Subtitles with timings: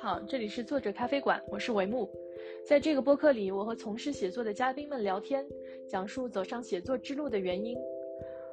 [0.00, 2.08] 好，这里是作者咖啡馆，我是帷幕。
[2.64, 5.44] 在这个播客里，我和从事写作的嘉宾们聊天，
[5.88, 7.76] 讲述走上写作之路的原因。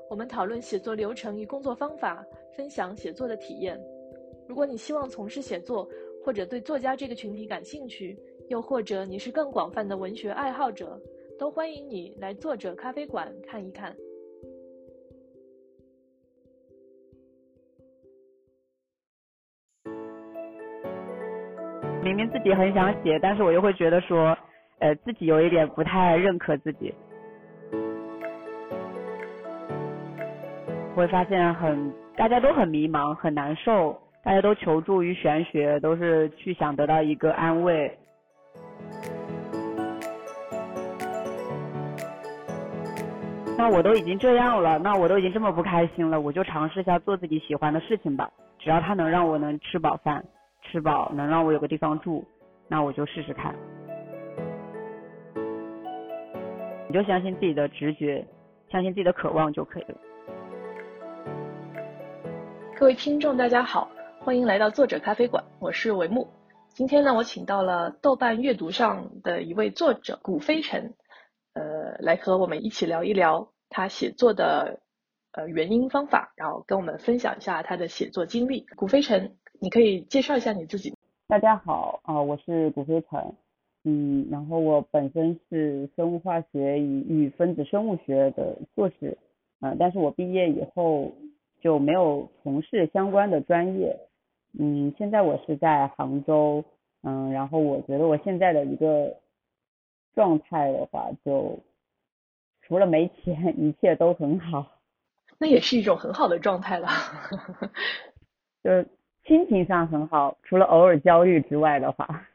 [0.10, 2.26] 我们讨论写作流程与工作方法，
[2.58, 3.80] 分享写作的体验。
[4.48, 5.88] 如果你希望从事写作，
[6.24, 8.18] 或者对作家这个群体感兴趣，
[8.50, 11.00] 又或者你是更广泛的文学爱好者，
[11.38, 13.96] 都欢迎你来作者咖啡馆看一看。
[22.06, 24.38] 明明自己很想写，但是我又会觉得说，
[24.78, 26.94] 呃，自己有一点不太认可自己，
[30.96, 37.98] 会发现很大家都很迷茫，很难受，大家都求助于玄学，都是去想得到一个安慰。
[43.58, 50.24] 那我都已经这样了，那我都已经这么不开心了，我就尝试一下做自己喜欢的事情吧，只要它能让我能吃饱饭。
[50.76, 52.26] 吃饱能让我有个地方住，
[52.68, 53.56] 那我就试试看。
[56.90, 58.28] 你就相信自己的直觉，
[58.70, 59.96] 相信自己的渴望就可以了。
[62.76, 66.28] 各位听众，大家好，欢迎来到作者咖啡馆，我是维木。
[66.68, 70.94] 今天呢，我请到了豆瓣阅读上的一位作者古飞尘，
[71.54, 74.82] 呃，来和我们一起聊一聊他写作的
[75.32, 78.66] 呃原因方法，然后跟我们分享一下他的写作经历。
[78.76, 79.38] 古飞尘。
[79.60, 80.94] 你可以介绍一下你自己。
[81.28, 83.34] 大家好，啊，我是古飞尘，
[83.84, 89.18] 嗯，然后我本身是生物化学与与分子生物学的硕士，
[89.62, 91.12] 嗯，但是我毕业以后
[91.62, 93.98] 就没有从事相关的专业，
[94.60, 96.64] 嗯，现在我是在杭州，
[97.04, 99.16] 嗯，然后我觉得我现在的一个
[100.14, 101.60] 状态的话，就
[102.62, 104.72] 除了没钱， 一切都很好。
[105.38, 106.88] 那也是一种很好的状态了，
[108.64, 108.88] 就是。
[109.26, 112.28] 心情上很好，除了偶尔焦虑之外的话。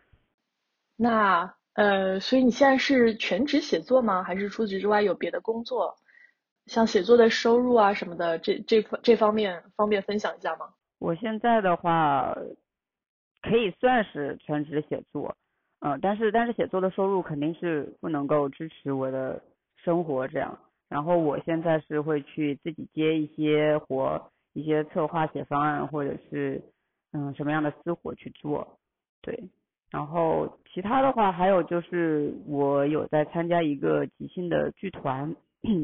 [0.97, 4.25] 那呃，所以你现在是全职写作吗？
[4.25, 5.97] 还是除此之外有别的工作？
[6.67, 10.71] 像写作的收入啊什么的，这这方这方面方便分享一下吗？
[10.99, 12.37] 我现在的话
[13.41, 15.37] 可以算是全职写作，
[15.79, 19.41] 嗯，但是但是写作的收入肯定是不能够支持我的
[19.77, 20.59] 生活这样。
[20.89, 26.61] 然后我现在是会去自己接一些活，一些策划、写方案或者是。
[27.13, 28.79] 嗯，什么样的私活去做？
[29.23, 29.51] 对，
[29.91, 35.35] 然后其他的话还有就是我有在参加一个即兴的剧团，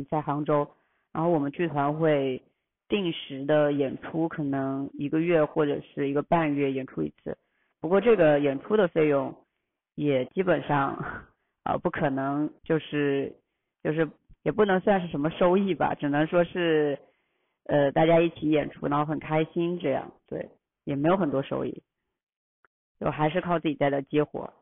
[0.08, 0.68] 在杭州，
[1.12, 2.42] 然后我们剧团会
[2.88, 7.36] 定时的演出，可能一个月或者是一个半月演出一次。
[7.80, 9.34] 不过这个演出的费用
[9.96, 11.04] 也基本上
[11.64, 13.34] 啊不可能，就是
[13.82, 14.08] 就是
[14.44, 16.98] 也不能算是什么收益吧，只能说是
[17.64, 20.48] 呃大家一起演出，然后很开心这样，对。
[20.86, 21.82] 也没有很多收益，
[23.00, 24.52] 就还是靠自己在这接活。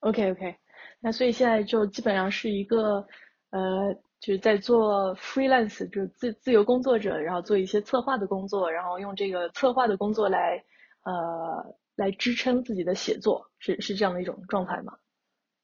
[0.00, 0.56] OK OK，
[0.98, 3.06] 那所以现在就基本上是一个
[3.50, 10.64] 呃，就是在做 freelance，就是自自由工作者，然后做一些策划的工作，然后用这个策划的工作来
[11.04, 14.96] 呃来支撑自己的写作，是是这样的一种状态吗？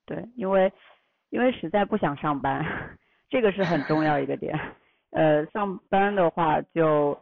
[0.04, 0.71] 对，因为
[1.31, 2.62] 因为实在不想上班，
[3.31, 4.54] 这个是很重要一个点。
[5.12, 7.19] 呃，上班的话就。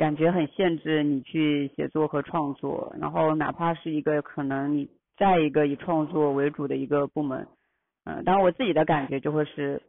[0.00, 4.88] 感觉很限制你去写作和创作，然后哪怕是一个可能你
[5.18, 7.46] 在一个以创作为主的一个部门，
[8.04, 9.82] 嗯，当然我自己的感觉就会是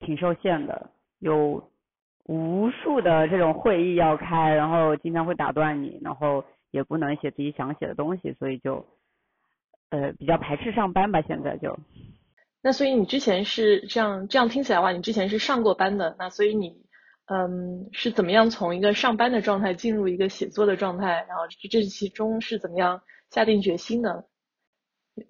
[0.00, 0.90] 挺受限的，
[1.20, 1.70] 有
[2.26, 8.84] 无数的这种会议要开，然后经常会打断你，然后也不能写自己想写的东西，所以就
[9.88, 11.78] 呃比较排斥上班吧，现在就。
[12.62, 16.89] 那所以你之前是这样这样听起来的话，你之前是上过班的，那所以你。
[17.32, 21.24] 嗯，是怎么样从一个上班的状态进入一个写作的状态？
[21.28, 24.24] 然后这其中是怎么样下定决心的？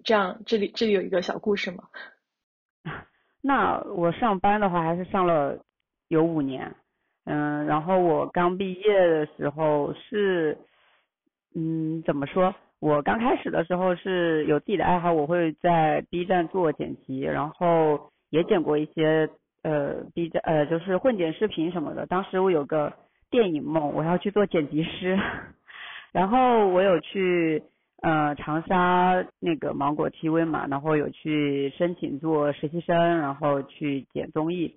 [0.03, 1.83] 这样，这里这里有一个小故事吗？
[3.39, 5.63] 那我上班的话还是上了
[6.07, 6.75] 有五年，
[7.25, 10.57] 嗯，然后我刚毕业的时候是，
[11.53, 12.55] 嗯，怎么说？
[12.79, 19.29] 我刚开始的时候是有自己的爱好，我会在 B 站做剪辑，然后也剪过一些。
[19.63, 22.05] 呃，B 站呃就是混剪视频什么的。
[22.07, 22.93] 当时我有个
[23.29, 25.19] 电影梦，我要去做剪辑师。
[26.11, 27.63] 然后我有去
[28.01, 34.75] 呃长沙那个芒果 TV 嘛，然后有去申请做实习生，然后去剪综艺。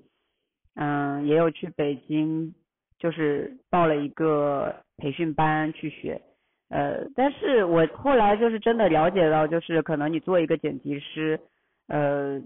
[0.74, 2.52] 嗯，也有去北京，
[2.98, 6.20] 就是报了一个培训班去学。
[6.68, 11.40] 呃，但是我后来就是真的了解到，就是可能你做一个剪辑师，
[11.88, 12.42] 呃。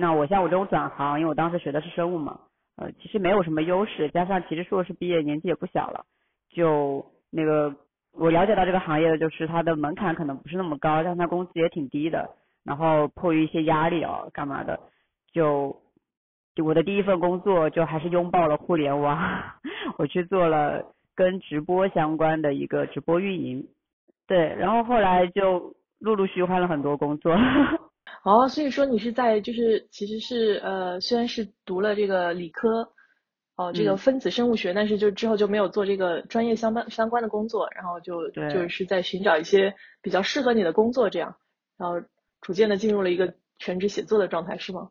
[0.00, 2.38] 那我像我这种转行，因为我当时学的是生物嘛，
[2.76, 6.04] 呃，其实没有什么优势，加上其实硕士毕业年纪也不小了，
[6.50, 7.74] 就那个
[8.12, 12.30] 我了解到这个行业的就是它的门槛可能不是那么高，但它工资也挺低的。
[12.64, 14.78] 然后迫于一些压力哦，干嘛的，
[15.32, 15.74] 就
[16.54, 19.18] 就我的第一份工作就还是拥抱了互联网，
[19.98, 20.84] 我去做了
[21.16, 23.66] 跟直播相关的一个直播运营。
[24.26, 27.34] 对，然后后来就陆陆续续换了很多工作。
[28.24, 32.92] 哦，所以说你是在就是其实是呃虽然是读了这个理科，
[33.56, 41.36] 哦这个分子生物学，但是就之后就没有做这个专业相关相关的工作，然后就就是在寻找一些比较适合你的工作这样，
[41.76, 42.06] 然后
[42.40, 44.90] 逐渐的进入了一个全职写作的状态是吗？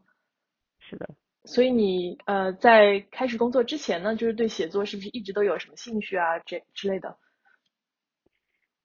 [0.80, 1.08] 是的。
[1.44, 7.18] 所以你呃在开始工作之前呢，就是对写作是不是一直都有什么兴趣啊这之类的？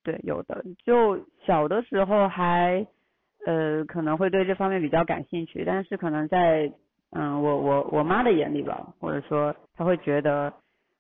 [0.05, 2.87] 对，有的，就小的时候还，
[3.47, 6.73] 呃，可能会对这方面比较感兴趣，但是可能在，
[7.11, 10.53] 嗯，我我我妈的眼里吧，或者说她会觉得，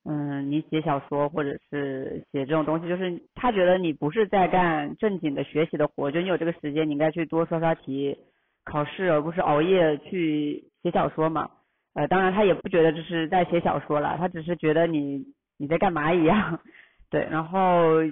[0.04, 8.16] 嗯，你写小说或者是写这种东西，就是她觉得你不是在干正经的学习的活，就你有这个时间，你应该去多刷刷题，
[8.64, 11.50] 考试，而不是熬夜去写小说嘛。
[11.94, 15.24] 呃，当然她也不觉得这是在写小说了，她只是觉得你
[15.58, 16.60] 你在干嘛一样，
[17.10, 18.02] 对，然后。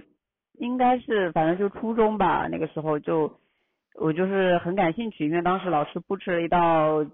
[0.58, 3.32] 应该是，反正就初中吧，那个时候就
[3.94, 7.04] 我就是很感兴趣，因为当时老师布置了一道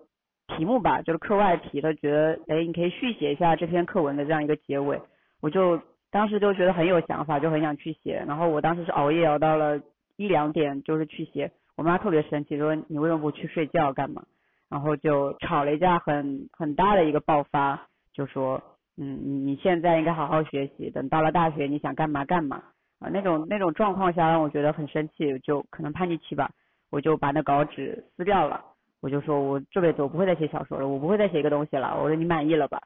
[0.47, 5.01] 题目吧，就是课外题，他觉得哎你可以续写一下这篇课文的这样一个结尾，
[5.41, 5.81] 我就
[6.11, 9.81] 当时就觉得很有想法，就很想去写，然后我当时是熬夜熬到了
[10.17, 14.23] 一两点，就是去写，我妈特别生气，说你为什么不去睡觉干嘛？
[14.69, 18.63] 然后就吵了一架很很大的一个爆发，就说
[18.97, 22.63] 嗯你现在应该好好学习，等到了大学你想干嘛干嘛。
[22.99, 26.51] 啊，那种那种状况下让我觉得很生气，就可能叛逆期吧，
[26.97, 28.65] 我就把那稿纸撕掉了，
[29.03, 32.81] 我就说我这辈子我不会再写小说了，我不会再写一个东西了，我说你满意了吧？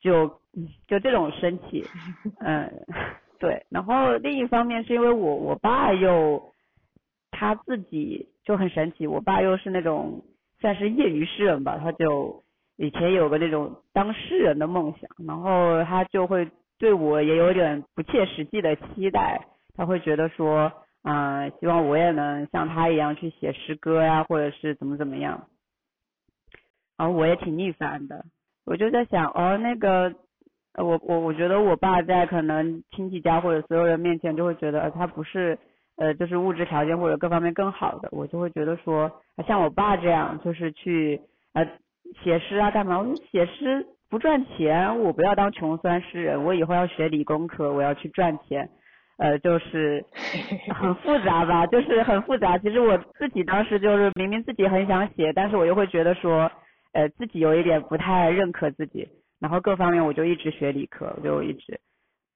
[0.00, 0.40] 就
[0.88, 1.84] 就这种生气，
[2.40, 2.72] 嗯，
[3.38, 3.66] 对。
[3.68, 6.42] 然后另一方面是因为我我爸又
[7.30, 10.22] 他自己就很神奇，我爸又是那种
[10.58, 12.42] 算是业余诗人吧，他就
[12.78, 16.48] 以前有个那种当诗人的梦想，然后他就会。
[16.80, 25.46] 对我也有点不切实际的期待，他会觉得说，嗯，希望我也能像他一样去写诗歌呀，或者是怎么怎么样，
[26.96, 28.24] 然后我也挺逆反的，
[28.66, 30.14] 我就在想，哦，那个，
[30.74, 35.58] 我我我觉得我爸在可能亲戚家或者所有人面前就会觉得他不是，
[35.96, 39.10] 呃，就是物质条件或者各方面更好的，我就会觉得说，
[39.46, 41.20] 像我爸这样，就是去
[41.54, 41.66] 呃
[42.22, 43.86] 写诗啊干嘛，我说写诗。
[44.10, 48.68] 不赚钱，我不要当穷酸诗人，我以后要学理工科，我要去赚钱，
[49.20, 50.02] 呃，就是
[50.74, 52.56] 很复杂吧，就是很复杂。
[52.56, 56.50] 其实我自己当时就是明明自己很想写，但是我又会觉得说，
[56.92, 59.06] 呃，自己有一点不太认可自己，
[59.38, 61.78] 然后各方面我就一直学理科，就一直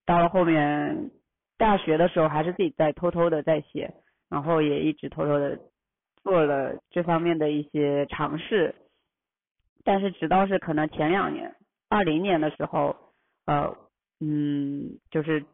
[0.04, 1.10] 到了后面
[1.56, 3.94] 大学的时候还是自己在偷偷的在写，
[4.28, 5.58] 然后也一直偷偷的
[6.22, 8.75] 做了这方面的一些尝试，
[9.84, 11.54] 但是直到是可能前两年。
[11.88, 12.94] 二零年的时候，
[13.46, 13.75] 呃，
[14.20, 15.44] 嗯，就是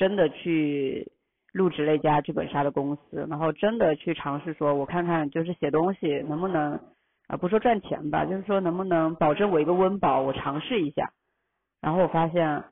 [0.00, 1.12] 真的去
[1.52, 6.80] 入职了一家剧本杀的公司，然后真的去尝试说，我看看就是写东西能不能
[7.26, 11.12] 啊，不说赚钱吧，就是说能不能保证我一个温饱，我尝试一下。
[11.82, 12.64] 然后我发现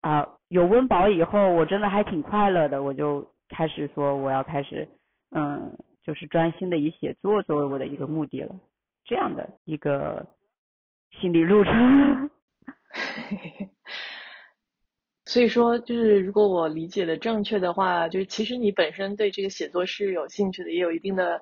[0.00, 4.88] 啊，有温饱以后，我真的还挺快乐的，我就开始说我要开始，
[5.32, 8.54] 嗯，就是专心的以写作作为我的一个目的了，
[9.04, 10.26] 这样的一个。
[11.20, 12.30] 心理路程，
[15.30, 21.40] 所以说，就是如果我理解的正确的话，就是其实你本身对这个写作是有兴趣的，也有一定的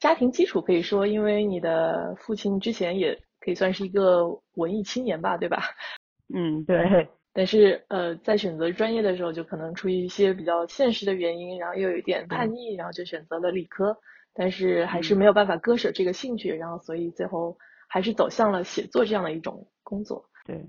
[0.00, 5.62] 家庭基础，可以说，因为你的父亲之前也可以算是一个文艺青年吧，对吧？
[6.34, 7.06] 嗯，对。
[7.34, 13.94] 但是，呃，在选择专业的时候，就可能出于一些比较现实的原因，然后又有一点叛逆，然后就选择了理科，
[14.32, 17.58] 但是还是没有办法割舍这个兴趣，然后所以最后。
[17.88, 20.64] 还是走向了写作这样的一种工作，对，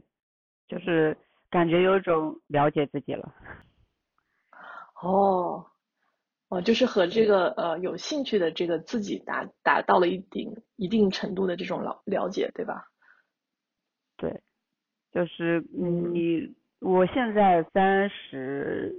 [0.67, 1.15] 就是
[1.53, 3.31] 感觉有种了解自己了。
[4.99, 5.67] 哦，
[6.49, 12.87] 哦，就是和这个呃有兴趣的这个自己达达到了一定一定程度的这种了了解，对吧？
[14.17, 14.41] 对，
[15.11, 18.95] 就是你我现在三十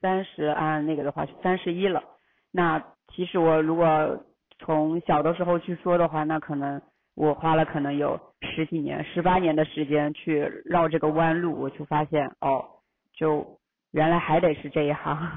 [0.00, 2.02] 三十按那个的话是三十一了，
[2.50, 2.82] 那
[3.14, 4.24] 其实我如果
[4.58, 6.80] 从小的时候去说的话，那可能。
[7.14, 12.64] 我花了可能有十几年、十八年的时间去绕这个弯路，我就发现哦，
[13.12, 13.58] 就
[13.90, 15.30] 原来还得是这一行，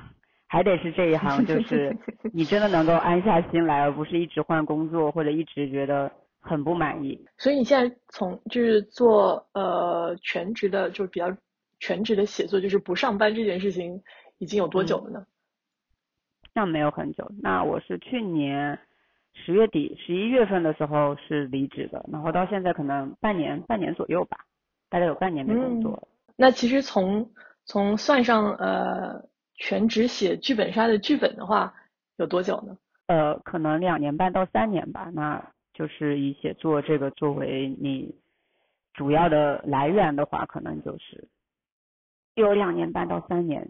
[0.48, 1.98] 还得是这一行，就 是
[2.32, 7.25] 你真的能够安下心来，而不是一直换工作或者一直觉得很不满意。
[7.38, 11.36] 所以你现在从就是做呃全职的，就是比较
[11.80, 14.01] 全职的写作，就是不上班这件事情，
[14.38, 15.25] 已经有多久了呢？
[16.56, 18.80] 那没有很久，那我是去年
[19.34, 24.38] 十月底、十一月份的时候是离职的，然后到现在可能半年、半年左右吧，
[24.90, 26.08] 大概有半年没工作了。
[26.36, 27.32] 那其实从
[27.66, 29.25] 从算上呃
[29.56, 31.74] 全职写剧本杀的剧本的话，
[32.18, 32.78] 有多久呢？
[33.08, 35.12] 呃，可能两年半到三年吧。
[35.13, 38.16] 那就是以写作这个作为你
[38.94, 41.28] 主要的来源的话，可能就是
[42.36, 43.70] 有两年半到三年。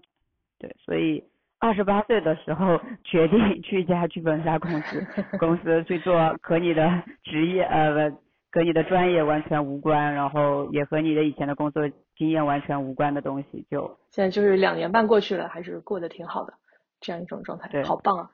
[0.60, 1.24] 对，所以
[1.64, 5.02] 二十八岁的时候决定去一家剧本杀公司，
[5.40, 8.18] 公司去做和你的职业呃不
[8.52, 16.54] 和你的专业完全无关，然后也和你的以前的工作经验完全无关的东西，就现在就是两年半过去了，还是过得挺好的
[17.00, 18.30] 这样一种状态，对，好棒啊，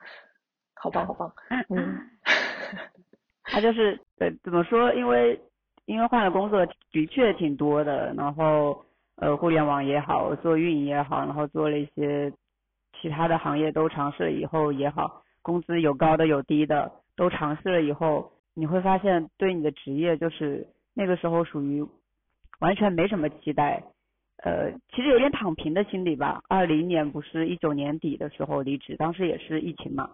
[0.73, 1.31] 好棒好棒，
[1.69, 2.09] 嗯。
[3.45, 4.91] 他就是呃怎么说？
[4.95, 5.39] 因为
[5.85, 8.83] 因为换了工作的确挺多的，然后
[9.17, 12.33] 呃互联网也好，做运营也好，然后做了一些
[13.01, 21.85] 其他的行业都尝试了以后也好，工资有高的有低的，都尝试了以后，你会发现对你的职业就是那个时候属于
[22.59, 23.83] 完全没什么期待，
[24.43, 26.41] 呃其实有点躺平的心理吧。
[26.49, 30.09] 二零年不是一九年底的时候离职，当时也是疫情嘛，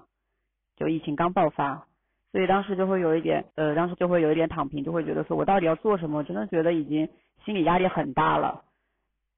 [0.76, 1.86] 就疫情刚爆发。
[2.32, 6.22] 所以当时就会有一点，呃，当时就会有一点躺平，就会觉得说我到底要做什么？
[6.26, 7.08] 真的觉得已经
[7.46, 8.64] 心理压力很大了，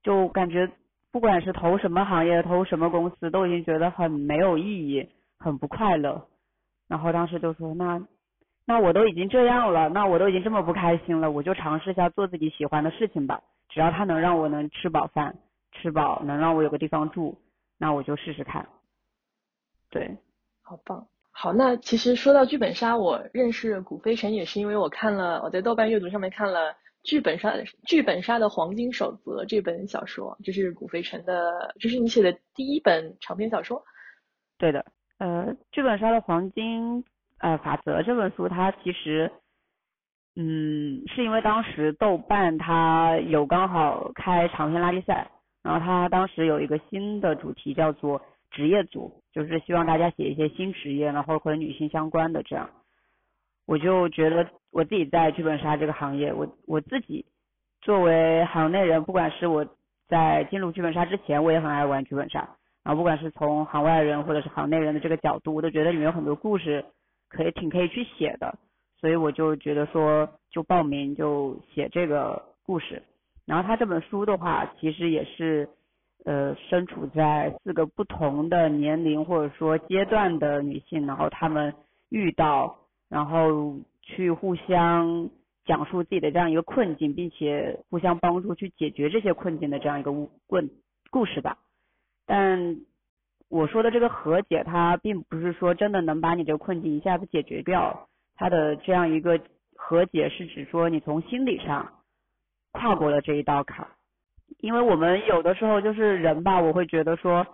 [0.01, 0.67] 就感觉
[1.17, 5.09] 不管是投什么行业、投什么公司，都已经觉得很没有意义，
[5.39, 6.27] 很不快乐。
[6.87, 7.99] 然后当时就说，那
[8.67, 13.41] 那我都已经这样了，那我都已经这么不开心了，我就尝试一下做自己喜欢的事情吧。
[13.67, 15.39] 只要它能让我能吃饱饭，
[15.71, 17.39] 吃饱能让我有个地方住，
[17.79, 18.69] 那我就试试看。
[19.89, 20.19] 对，
[20.61, 21.07] 好棒。
[21.31, 26.75] 好，那其实说到剧本杀，我认识古飞尘也是因为我看了我在豆瓣阅读上面看了
[27.07, 27.53] 剧本杀
[27.85, 33.81] 剧本杀的黄金守则这本小说，这是古飞尘的，这是你写的第一本长篇小说。
[34.57, 34.85] 对的，
[35.17, 37.05] 呃，剧本杀的黄金
[37.39, 39.31] 呃法则这本书，它其实
[40.35, 45.31] 嗯是因为当时豆瓣它有刚好开长篇拉力赛，
[45.63, 48.21] 然后它当时有一个新的主题叫做。
[48.49, 52.69] 职业组就是希望大家写一些新职业，然后和女性相关的这样，
[53.67, 57.25] 我就觉得我自己在剧本杀这个行业，我我自己
[57.81, 59.67] 作为行内人，不管是我
[60.07, 62.39] 在进入剧本杀之前，我也很爱玩剧本杀，
[62.83, 66.83] 然后不管是从行外人或者是行内人的这个角度，我都觉得里面有很多故事
[67.29, 68.57] 可以挺可以去写的，
[68.99, 73.03] 所以我就觉得说就报名就写这个故事，
[73.45, 75.69] 然后他这本书的话，其实也是。
[76.25, 81.73] 呃，身处在四个不同的年龄或者说阶段的女性，然后她们
[82.09, 82.75] 遇到，
[83.09, 85.29] 然后去互相
[85.65, 90.11] 讲述自己的这样一个困境，并且互相帮助去解决这些困境的这样一个
[90.47, 90.69] 问
[91.09, 91.57] 故事吧。
[92.25, 92.77] 但
[93.49, 99.39] 我说的这个和解，它并不是说真的能把你这个困境一下子解决掉，它的这样一个
[99.75, 101.93] 和解是指说你从心理上
[102.71, 103.87] 跨过了这一道坎。
[104.59, 107.45] 因为我们有的时候就是人吧，我会觉得说，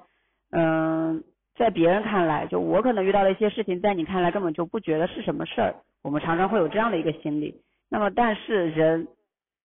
[0.51, 1.23] 嗯，
[1.55, 5.75] 在别人看来，就我可能遇到的一些事情，在你看来根本就不觉得是什么事儿。
[6.01, 7.61] 我们常常会有这样的一个心理。
[7.89, 9.07] 那么，但是人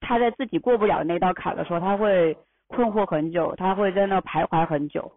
[0.01, 5.11] 他在自己过不了那道坎的时候，他会困惑很久，他会在那徘徊很久。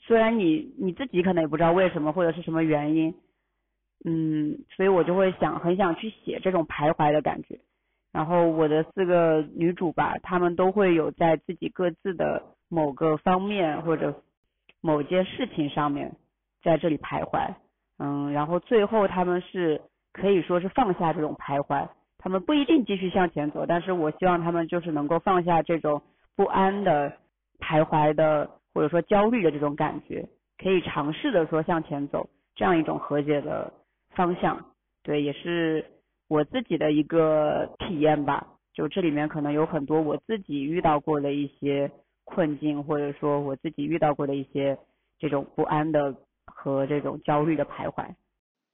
[0.00, 3.12] 虽然你你自己可能也不知道为什么或者是什么原因，
[4.04, 7.58] 嗯，所以我就会想很想去写这种徘徊的感觉。
[8.12, 14.22] 然后我的四个女主吧，她们都会有在自己各自的某个方面或者
[14.80, 16.16] 某件事情上面
[16.62, 17.54] 在这里徘徊，
[17.98, 19.80] 嗯，然后最后他们是
[20.12, 26.02] 可以说是放下这种徘徊，他们不一定继续向前走，但是我希望他们就是能够放下这种
[26.36, 27.12] 不安的
[27.58, 33.72] 徘徊的或者说焦虑的这种感觉，可以尝试的说向前走，这样一种和解的
[34.10, 34.64] 方向，
[35.02, 35.84] 对，也是。
[36.30, 41.90] 我自己的一个体验吧，就这里面可能有很多我自己遇到过的一些
[42.28, 44.78] 困境，或者说我自己遇到过的一些
[45.18, 48.14] 这种不安的和这种焦虑的徘徊。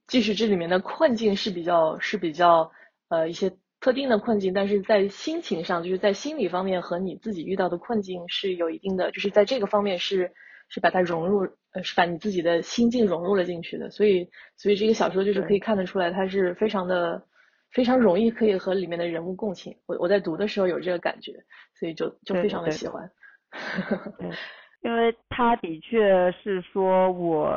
[0.07, 2.71] 即使这里面的困境是比较是比较
[3.09, 10.31] 呃一些特定的困境，但是在心情上，就是在心理方面和你自己遇到的困境是有一定的，就是在这个方面是
[10.69, 13.89] 是把它融入呃是把你自己的心境融入了进去的。
[13.89, 17.25] 所以所以这个小说就是可以看得出来，它是非常的。
[17.71, 21.33] 非常容易可以和里面的人物共情，我我在读的时候有这个感觉，
[21.77, 23.11] 所以就就非常的喜欢。
[24.81, 27.49] 因为他的确是说我，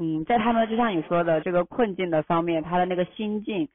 [0.00, 3.68] 嗯，在他们就像你说的这个困境的方面，他的那个心境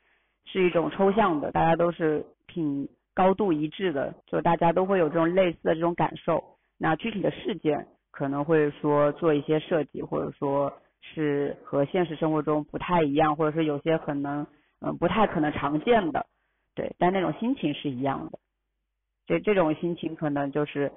[0.45, 6.43] 是一种抽象的，大家都是挺高度一致的，就大家都会有这种类似的这种感受。
[6.77, 14.45] 那具体的事件可能会说做一些设计，或者说是和现实生活中不太一样，或者是有些可能
[14.81, 16.25] 嗯不太可能常见的，
[16.75, 18.39] 对，但那种心情是一样的。
[19.25, 20.91] 这这种心情可能就是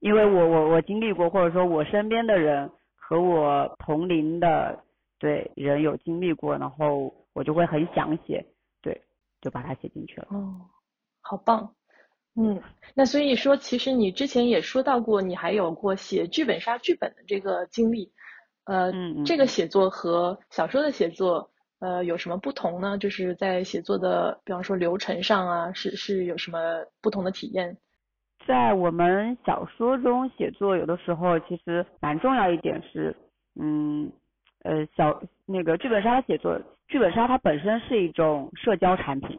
[0.00, 4.84] 因为我我我经历过，或者说我身边的人和我同龄的
[5.18, 8.46] 对人有经历过，然后我就会很想写，
[8.82, 9.02] 对，
[9.40, 10.28] 就把它写进去了。
[10.30, 10.60] 哦，
[11.20, 11.74] 好棒。
[12.34, 12.62] 嗯，
[12.94, 18.12] 那所以说，其实你之前也说到过，你还有过写剧本杀剧本的这个经历，
[18.64, 18.92] 呃，
[19.24, 22.96] 这个写作和小说的写作，呃，有什么不同呢？
[22.96, 26.58] 就是在写作的，比方说流程上啊，是是有什么
[27.00, 27.76] 不同的体验？
[28.48, 33.14] 在我们小说中写作，有的时候其实蛮重要一点是，
[33.60, 34.10] 嗯，
[34.62, 39.38] 呃，小那个剧本杀写作，剧本杀它本身是一种社交产品。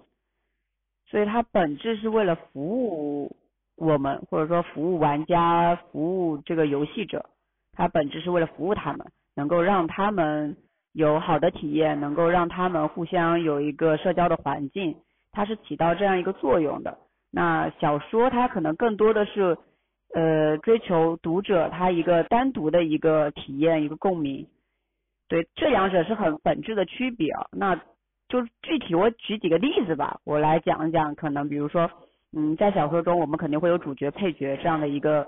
[1.07, 3.35] 所以它本质是为了服务
[3.75, 7.25] 我们，或者说服务玩家，服务这个游戏者。
[7.73, 10.55] 它本质是为了服务他们，能够让他们
[10.93, 14.97] 有好的体验，能够让他们互相有一个社交的环境，
[15.31, 16.99] 它是起到这样一个作用的。
[17.31, 19.57] 那小说它可能更多的是
[20.13, 24.47] 呃追求读者他一个单独的一个体验，一个共鸣。
[25.27, 27.47] 对，这两者是很本质的区别啊。
[27.51, 27.79] 那。
[28.31, 31.89] 就具体我举几个例子吧，我来讲一讲，可能比如说，
[32.31, 35.25] 嗯，在小说中我们肯定会有主角、配角这样的一个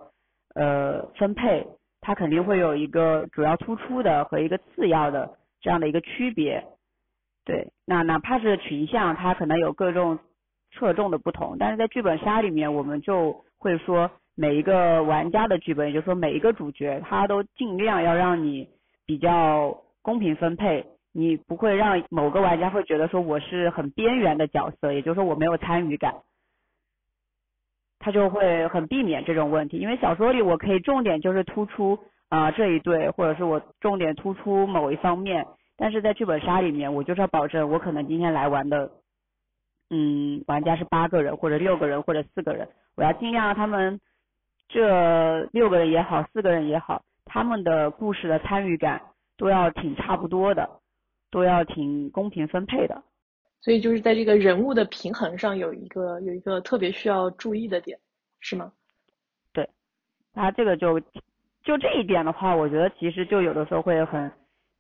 [0.53, 1.65] 呃分配，
[1.99, 5.31] 它肯定会有一个主要突出的和一个次要的
[5.61, 6.63] 这样的一个区别。
[7.43, 10.19] 对，那哪怕是群像，它可能有各种
[10.71, 18.67] 侧重的不同，但是在剧本杀里面，我们就会说每一个玩家的剧本，也就是说每一个主角，他都尽量要让你
[19.05, 20.85] 比较公平分配。
[21.13, 26.15] 你不会让某个玩家会觉得说我是很边缘的角色，也就是说我没有参与感，
[27.99, 29.77] 他就会很避免这种问题。
[29.77, 31.99] 因为小说里我可以重点就是突出
[32.29, 38.89] 啊这一对，或者是我重点突出某一方面，但是在剧本杀里面，我就是要保证我可能今天来玩的，
[39.91, 44.01] 嗯，玩家是八个人或者六个人或者四个人，我要尽量让他们
[44.67, 48.99] 这六个人也好，四个人也好，他们的故事的参与感
[49.37, 50.67] 都要挺差不多的。
[51.33, 53.03] 都要挺公平分配的，
[53.61, 57.97] 所以就是在这个人物的平衡上有一个有一个特别需要注意的点，
[58.41, 58.73] 是吗？
[59.53, 59.69] 对，
[60.33, 60.99] 那这个就
[61.63, 64.29] 就这一点的话，我觉得其实就有的时候会很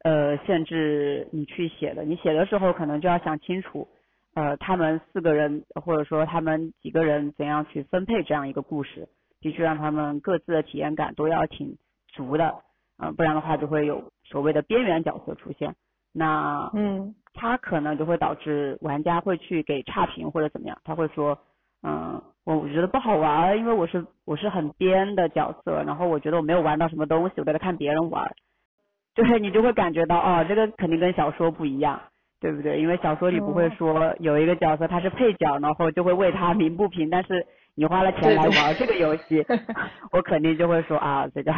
[0.03, 3.87] 呃限制你去写的，你写的时候可能就要想清楚，
[4.33, 12.55] 呃，他们四个人或者说他们几个人怎样去分配这样一个故事，必须让他们各自的体验感都要挺足的，
[12.97, 15.75] 嗯，不然的话就会有所谓的边缘角色出现。
[16.13, 21.37] 那嗯，他可能就会导致玩家会去给差评或者怎么样，他会说，
[21.83, 28.29] 嗯，我我觉得不好玩，因为我是我是很边的角色，然后我觉得我没有玩到什么东西，我在看别人玩，
[29.15, 32.01] 就是你就会感觉到哦，这个肯定跟小说不一样，
[32.41, 32.81] 对不对？
[32.81, 39.45] 因为小说里不会说有一个角色他是配角，然后就会为他鸣不平，但是你花了钱来玩 这个游戏，
[40.11, 41.53] 我肯定就会说啊，这个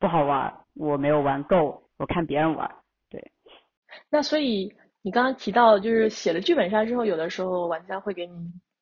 [0.00, 2.70] 不好玩，我没有玩够，我看别人玩。
[3.10, 3.30] 对
[4.10, 8.32] 那所以你刚刚提到，就是写了剧本杀之后，有的时候玩家会给你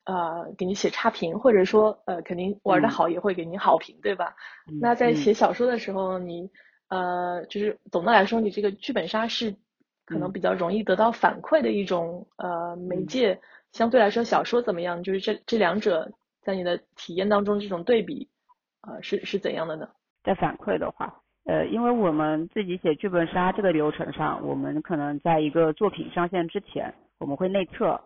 [0.05, 4.33] 呃给你写差评，或者说呃肯定玩的好也会给你好评，对吧？
[4.79, 6.49] 那在写小说的时候，你
[6.87, 9.55] 呃就是总的来说，你这个剧本杀是
[10.07, 13.39] 可能比较容易得到反馈的一种呃媒介，
[13.73, 15.03] 相对来说小说怎么样？
[15.03, 18.29] 就是这这两者在你的体验当中这种对比，
[18.81, 19.89] 呃是是怎样的呢？
[20.23, 21.21] 在反馈的话。
[21.45, 28.01] 呃，因为我们自己写剧本杀这个流程上，我们可能在一个作品上线之前，我们会内测，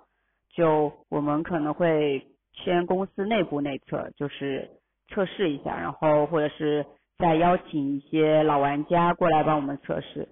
[0.53, 4.69] 就我们可能会先公司内部内测，就是
[5.07, 6.85] 测试一下，然后或者是
[7.17, 10.27] 再邀请一些老玩家过来帮我们测试。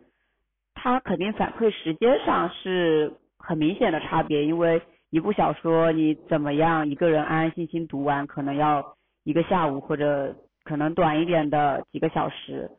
[0.81, 12.71] 他肯定反馈时间上是很明显的差别，因为一部小说你怎么样一个人安安心心读完，可能要一个下午或者可能短一点的几个小时。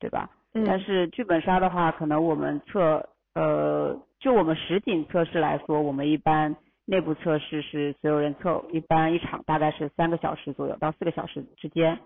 [0.00, 0.30] 对吧？
[0.54, 0.64] 嗯。
[0.64, 6.54] 但是剧本杀的话，可能我们测，呃，就我们实景测试来说，我们一般
[6.86, 11.98] 内部测试是所有人测，一般一场大概是三个小时左右到四个小时之间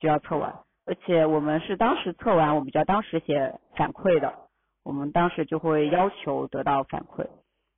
[0.00, 0.52] 就要测完。
[0.84, 4.34] 而且我们是当时测完，我们就要当时写反馈的，
[4.82, 7.26] 我们当时就会要求得到反馈。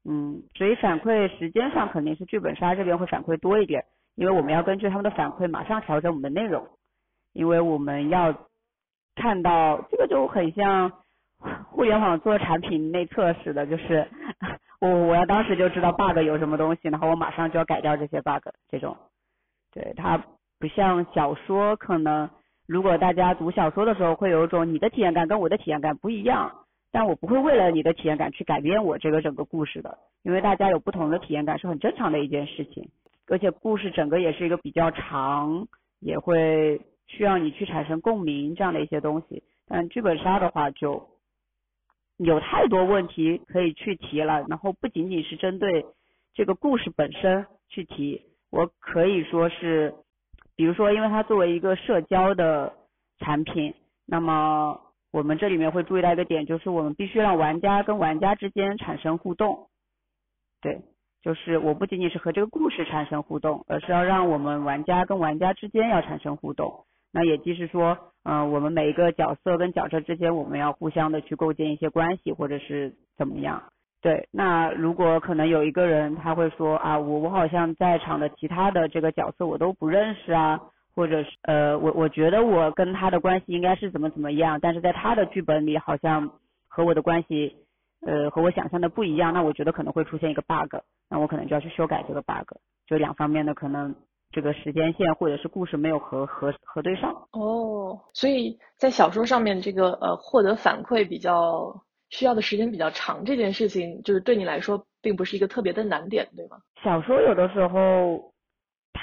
[0.04, 6.66] 嗯，所以反馈时间上肯定是剧本杀这边会反馈多一点，因为我们要根据他们的反馈马上调整我们的内容，
[7.32, 8.34] 因为我们要。
[9.16, 10.90] 看到这个就很像
[11.70, 14.08] 互联网做产品内测似的，就是
[14.80, 18.96] 我我要当时就知道 bug 有什么东西，然后我马上就要改掉这些 bug，这种，
[19.70, 20.20] 对它
[20.58, 22.28] 不像小说可能
[22.66, 26.63] 如果大家读小说的时候会有一种你的体验感跟我的体验感不一样，
[26.94, 32.88] 但我不会为了你的体验感去改变我这个整个故事的，因为大家有不同的体验感是很正常的一件事情，
[33.26, 35.66] 而且故事整个也是一个比较长，
[35.98, 39.42] 也会需要你去产生共鸣这样的一些东西。
[39.66, 41.08] 但剧本杀的话就
[42.16, 45.84] 有太多问题可以去提了，然后不仅仅是针对
[46.32, 49.94] 这个故事本身去提，我可以说是。
[50.56, 52.72] 比如说，因为它作为一个社交的
[53.18, 53.74] 产品，
[54.06, 54.80] 那么
[55.14, 59.68] 我们这里面会注意到一个点，就是我们必须让玩家跟玩家之间产生互动。
[60.60, 60.82] 对，
[61.22, 66.84] 就是我不仅仅是和这个故事产生互动，而是要让我们玩家跟玩家之间要产生互动。
[67.12, 73.62] 那也即是说，嗯，我们每一个角色跟角色之间，我们要互相的去构建一些关系，或者是怎么样。
[74.02, 80.60] 对，那如果可能有一个人他会说啊，我我好像在场的其他的这个角色我都不认识啊，
[80.94, 86.30] 或者是呃，我我觉得我跟他的关系应该是怎么怎么样，但是在他的剧本里好像
[86.68, 87.56] 和我的关系
[88.06, 90.76] 呃和我想象的不一样，那我觉得可能会出现一个 bug，
[91.08, 93.94] 那我可能就要去修改这个 bug，就两方面的可能
[94.30, 97.12] 这个时间线或者是故事没有核核核对上。
[97.32, 101.82] 哦，所以在小说上面这个呃获得反馈比较。
[102.10, 106.58] 需要的时间比较长，这件事情就是对你来说并不是一个特别的难点，对吗？
[106.80, 108.32] 小说有的时候，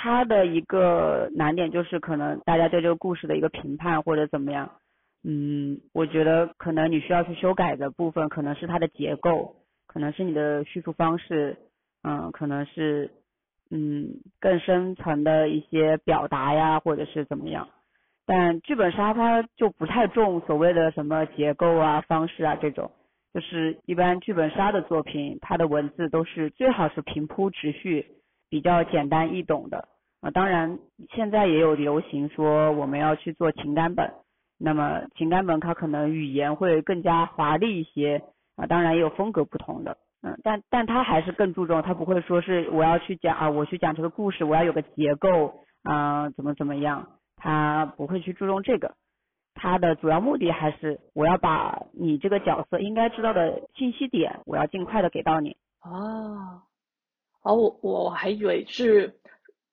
[0.04, 4.72] 它的一个难点就是可能大家对这个故事的一个评判或者怎么样，
[5.24, 11.56] 嗯，我觉得可能你需要去修改的部分可能是它的结构，可能是你的叙述方式，
[12.02, 13.12] 嗯，可能是
[13.70, 14.08] 嗯
[14.40, 17.70] 更深层的一些表达呀，或者是怎么样。
[18.26, 22.90] 但剧本杀它就不太重所谓的什么结构啊、方式啊这种。
[23.36, 28.08] 就是一般剧本杀的作品，它的文字都是最好是平铺直叙，
[28.50, 29.88] 比较简单易懂的
[30.22, 30.32] 啊。
[30.32, 30.80] 当然，
[31.14, 34.14] 现在也有流行说我们要去做情感本，
[34.58, 38.24] 那么情感本它可能语言会更加华丽一些
[38.56, 38.66] 啊。
[38.68, 48.96] 当然也有风格不同的，嗯，但但它还是更注重，它不会说是我要去讲啊，我去讲这个故事，我要有个结构啊，怎么怎么样，它不会去注重这个。
[49.54, 55.58] 它的主要目的还是我要把你这个角色应该知道的信息点，我要尽快的给到你。
[55.84, 56.62] 哦，
[57.44, 59.14] 哦，我我还以为是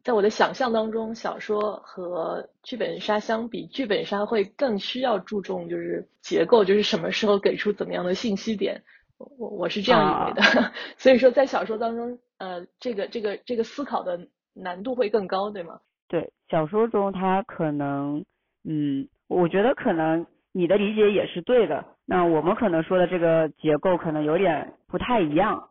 [0.03, 8.83] 在我的想象当中，小说和剧本杀相比，剧本杀会更需要注重就是结构，就是什么时候给出怎么样的信息点。
[9.19, 10.43] 我我是这样以为的，
[10.97, 15.81] 所以说在小说当中，呃，这个这个这个思考的难度会更高，对吗？
[16.09, 18.25] 对，小说中它可能，
[18.65, 19.09] 嗯。
[19.31, 25.69] 我觉得可能你的理解也是对的，那我们可能说的这个结构可能有点不太一样，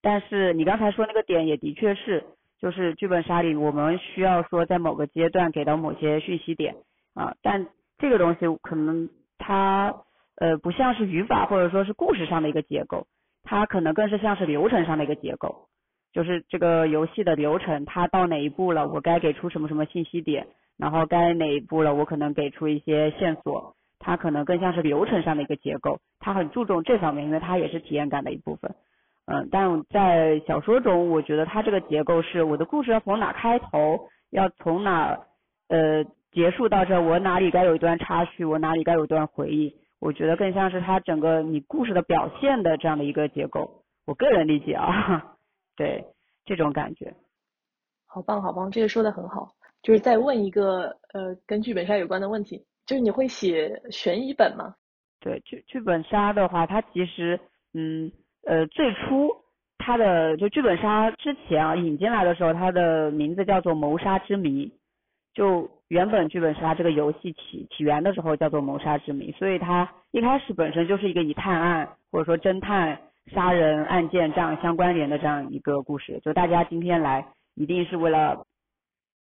[0.00, 2.22] 但是你刚才说那个点也的确是，
[2.62, 6.76] 就是剧本杀里我们需要说在某个阶段给到某些讯息点
[7.12, 7.66] 啊，但
[7.98, 9.92] 这个东西可能它
[10.36, 13.06] 呃不像是语法或者说是故事上的一个结构，
[13.42, 15.66] 它可能更是像是流程上的一个结构，
[16.12, 20.46] 就是这个游戏的流程它到哪一步了，我该给出什么什么信息点。
[20.78, 28.74] 然后该哪一步了，我可能给出一些线索，它可能更像是流程上的一个结构，它很注重这方面，因为它也是体验感的一部分。
[29.26, 35.18] 嗯，但在小说中，我觉得它这个结构是我的故事要从哪开头，要从哪
[35.68, 43.84] 呃结束到这，我哪里该有一段插叙，我哪里该有一段回忆，我觉得更像是它整个你故事的表现的这样的一个结构。
[44.04, 45.36] 我个人理解啊，
[45.76, 46.04] 对
[46.44, 47.14] 这种感觉。
[48.06, 49.52] 好棒，好棒，这个说的很好。
[49.82, 54.74] 就是再问一个呃跟剧本杀有关的问题，就是你会写悬疑本吗？
[55.20, 57.38] 对，剧剧本杀的话，它其实
[57.74, 58.10] 嗯
[58.46, 59.30] 呃最初
[59.78, 64.72] 它的就剧本杀之前啊引进来的时候，它的名字叫做谋杀之谜，
[65.34, 72.98] 就原本剧本杀这个游戏起起源的时候叫做谋杀之谜，所以它一开始本身就是一个以探案或者说侦探
[73.34, 78.46] 杀人案件这样相关联的这样一个故事，就大家今天来一定是为了。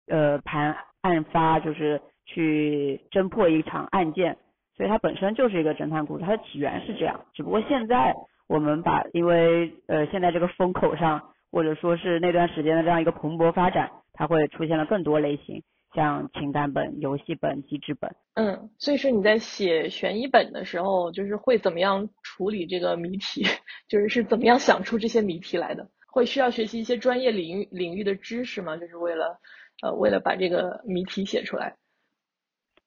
[0.07, 4.35] 呃，盘案发就是去侦破一场案件，
[4.75, 7.17] 所以它本身就是一个侦探故事，它的起源是这样。
[7.33, 8.13] 只不过现在
[8.51, 15.63] 我们把，因为呃现在这个风口上，或者说是那段时间的这样一个蓬勃发展，它会出现了更多类型，
[15.95, 18.13] 像情感本、游戏本、机制本。
[18.33, 23.45] 嗯，所以说你在写悬疑本的时候，就是会怎么样处理这个谜题？
[23.87, 25.87] 就是是怎么样想出这些谜题来的？
[26.11, 28.75] 会需要学习一些专业领域领域的知识吗？
[28.77, 29.39] 就是为了。
[29.81, 31.75] 呃，为了把这个谜题写出来，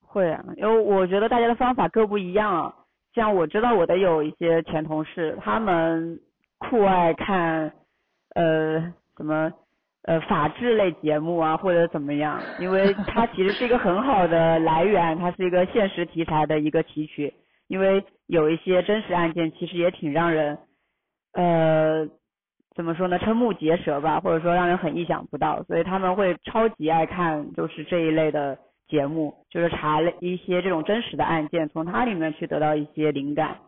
[0.00, 2.83] 会啊，因为我觉得大家的方法各不一样啊。
[3.14, 6.18] 像我知道我的有一些前同事，他们
[6.58, 7.72] 酷爱看
[8.34, 8.80] 呃
[9.16, 9.52] 什么
[10.02, 17.32] 呃法制类节目啊或者怎么样，因为 它其实是一个很好的来源，它是一个现实题材的一个提取，
[17.68, 20.58] 因为有一些真实案件其实也挺让人
[21.34, 22.08] 呃
[22.74, 33.58] 怎么说呢，瞠目结舌吧，或者说让人很意想不到，所以他们会超级爱看就是这一类的节目，就是查了一些这种真实的案件，从它里面去得到一些灵感。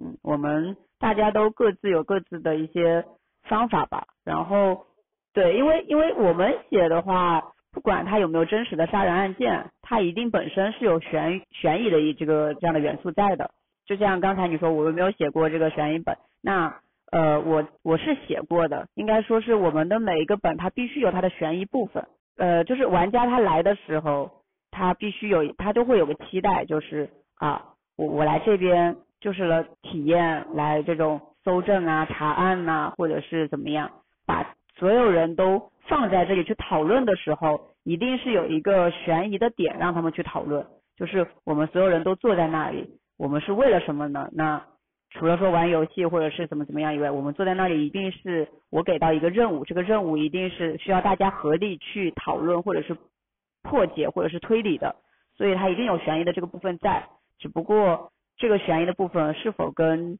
[0.00, 3.04] 嗯，我们大家都各自有各自的一些
[3.42, 4.06] 方法吧。
[4.24, 4.86] 然后，
[5.34, 13.50] 对，因为因为我们写的话，不管它有没有真实的杀人案件，它一定本身是有悬悬疑的一这个这样的元素在的。
[13.84, 16.16] 就像刚才你说，我有没有写过这个悬疑本？
[16.40, 16.74] 那
[17.10, 22.06] 呃，我我是写过的，应该说是我们的每一个本，它必须有它的悬疑部分。
[22.38, 24.30] 呃，就是玩家他来的时候，
[24.72, 27.62] 他必须有，他就会有个期待，就是啊，
[27.96, 28.96] 我我来这边。
[29.22, 33.88] 就是了，体验来这种搜证啊、查案呐，或者是怎么样，
[34.26, 40.66] 把所有人都放在这里去讨论的时候，一定是有一个悬疑的点让他们去讨论。
[40.96, 44.28] 就是我们所有人都坐在那里，我们是为了什么呢？
[44.32, 44.60] 那
[45.10, 52.96] 除了说玩游戏或者是怎么怎么样以外，我们坐在那里一定是我给到一个任务，这个任务一定是需要大家合力去讨论或者是
[53.62, 54.96] 破解或者是推理的，
[55.36, 58.10] 所以它一定有悬疑的这个部分在，只不过。
[58.38, 60.18] 这个悬疑的部分是否跟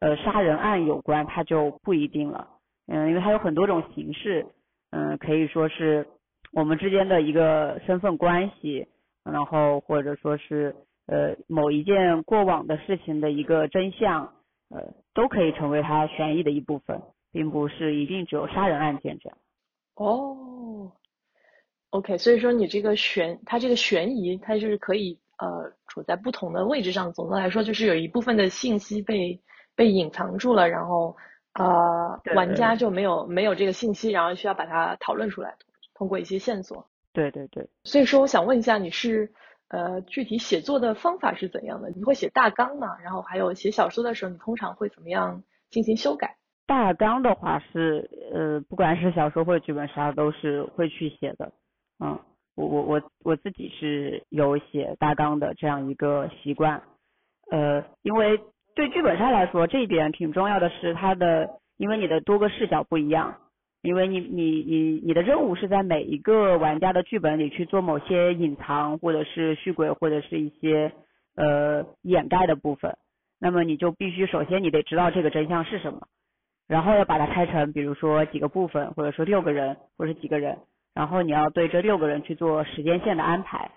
[0.00, 2.48] 呃杀人案有关，它就不一定了。
[2.86, 4.46] 嗯，因为它有很多种形式，
[4.90, 6.06] 嗯，可以说是
[6.52, 8.86] 我们之间的一个身份关系，
[9.24, 10.76] 然后或者说是
[11.08, 14.32] 呃某一件过往的事情的一个真相，
[14.70, 19.36] 呃，都可以成为它悬疑的一部分，并不是一定只有杀人案件这样。
[19.96, 20.92] 哦
[21.90, 25.18] ，OK，所以说你这个悬，它这个悬疑，它就是可以。
[25.40, 29.40] 呃，处在不同的位置上，总的来说就是有一部分的信息被
[29.76, 31.16] 被隐藏住了，然后
[31.54, 35.54] 呃，玩家就没有没有这个信息，然后需要把它讨论出来，
[35.94, 36.84] 通过一些线索。
[37.12, 37.68] 对对对。
[37.84, 39.32] 所以说，我想问一下，你是
[39.68, 41.88] 呃具体写作的方法是怎样的？
[41.90, 42.98] 你会写大纲吗？
[43.00, 46.36] 然后还有写小说的时候，你通常会怎么样进行修改？
[46.66, 51.52] 大纲的话是呃，不管是小说或者剧本杀，都是会去写的，
[52.00, 52.18] 嗯。
[52.56, 56.82] 我我我我自己是有写大纲的这样一个习惯，
[57.52, 58.40] 呃，因为
[58.74, 63.36] 对剧本杀来说，这一点挺重要的是它的，因为你的多个视角不一样，
[63.80, 70.90] 因为你你你你的任务是在每一个玩家的剧本里去做某些隐藏或者是续轨或者是一些
[71.36, 72.96] 呃掩盖的部分，
[73.38, 76.08] 那么你就必须首先你得知道这个真相是什么，
[76.66, 80.58] 然后要把它拆成比如说几个部分，或者说六个人或者几个人。
[80.94, 83.70] 然后你要对这六个人去做时间线的安排，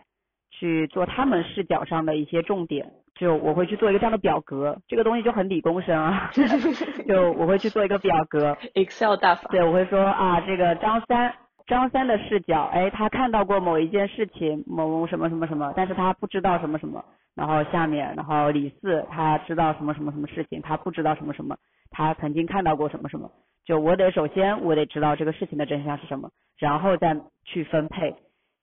[0.51, 2.91] 去做他们视角上的一些重点。
[3.15, 6.31] 就我会去做一个这样的表格，这个东西就很理工生啊。
[7.07, 9.47] 就我会去做一个表格， Excel 大法。
[9.51, 11.31] 对，我会说啊，这个张三，
[11.67, 17.03] 张三的视角，哎，他看到过某一件事情，某什么什么什么，但是他不知道什么什么。
[17.35, 21.55] 然后下面，然后李四他知道什么什么什么事情，他不知道什么什么，
[21.91, 23.29] 他曾经看到过什么什么。
[23.65, 26.29] 就我得首先我得知道这个事情的真相是什么。
[26.57, 28.15] 然后再去分配，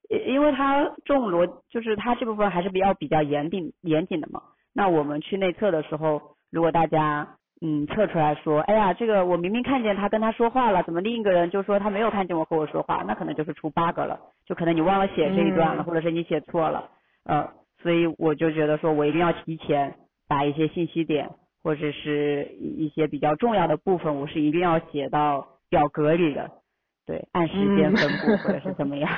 [0.09, 4.41] 因因为它这种逻就是它这部分还是比较比较严谨严谨的嘛。
[4.73, 13.03] 那我们去内测的时候，如果大家嗯测出来说，哎呀，这个我明明看见他跟他说话了，怎么另一个人就说他没有看见我和我说话？
[13.05, 16.89] 那可能就是出 bug 了，就可能你忘了写这一段了，或者是你写错了，
[17.25, 17.49] 呃，
[17.83, 19.97] 所以我就觉得说我一定要提前
[20.29, 21.31] 把一些信息点
[21.63, 26.51] 或者是一一些比较重要的部分，我是一定要写到表格里的。
[27.07, 29.11] 对，按时间分布或者是怎么样？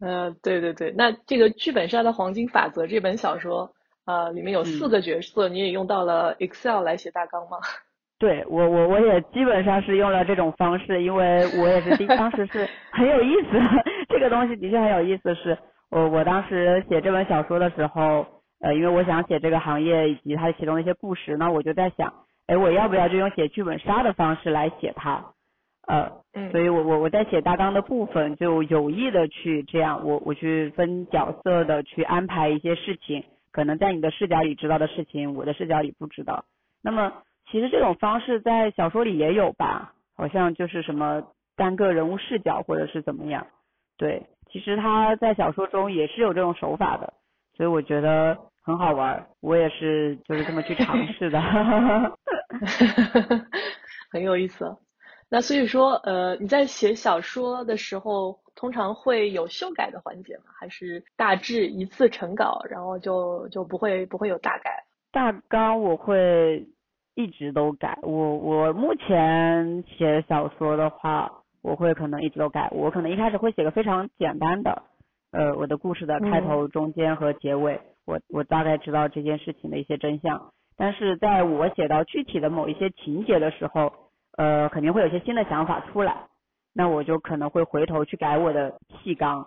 [0.00, 3.72] 呃， 对对对，那这个剧本杀的黄金法则这本小说
[4.04, 7.58] 呃，里面有四个角色，你也用到了 Excel 来写大纲吗？
[8.18, 13.58] 对我我我也基本上是用了这种方式，因为我也是第当时是很有意思，
[14.08, 15.34] 这个东西的确很有意思。
[15.34, 15.58] 是
[15.90, 18.24] 我我当时写这本小说的时候，
[18.62, 22.14] 呃，因为我想写这个行业以及它其中的一些故事，那我就在想，
[22.46, 25.32] 哎，我要不要就用写剧本杀的方式来写它？
[25.88, 26.12] 呃，
[26.52, 36.44] 所以我我我在写大纲的部分就有意的去这样，我我去分角色的去安排一些事情，可能在你的视角里知道的事情，我的视角里不知道。
[36.84, 37.12] 那么
[37.50, 39.92] 其实这种方式在小说里也有吧？
[40.16, 41.24] 好像就是什么
[41.56, 43.48] 单个人物视角或者是怎么样？
[43.98, 44.22] 对，
[44.52, 47.12] 其实他在小说中也是有这种手法的，
[47.56, 51.40] 所以我觉得很好玩，我也是就是这么去尝 试的，
[54.12, 54.76] 很有意思。
[55.28, 60.44] 那所以说，呃，你在写小说的时候，通常会有修改的环节吗？
[60.60, 64.84] 还是大致一次成稿，然后就就不会不会有大改？
[65.10, 66.66] 大纲我会
[67.14, 67.98] 一直都改。
[68.02, 72.68] 我我目前写小说的话，我会可能一直都改。
[72.70, 74.82] 我可能一开始会写个非常简单的，
[75.32, 80.52] 呃，我的故事的开头、中间和结尾，我我大概知道这件事情的一些真相。
[80.76, 83.92] 但是在我写到具体的某一些情节的时候，
[84.36, 86.16] 呃，肯定会有些新的想法出来，
[86.74, 89.46] 那我就可能会回头去改我的细纲，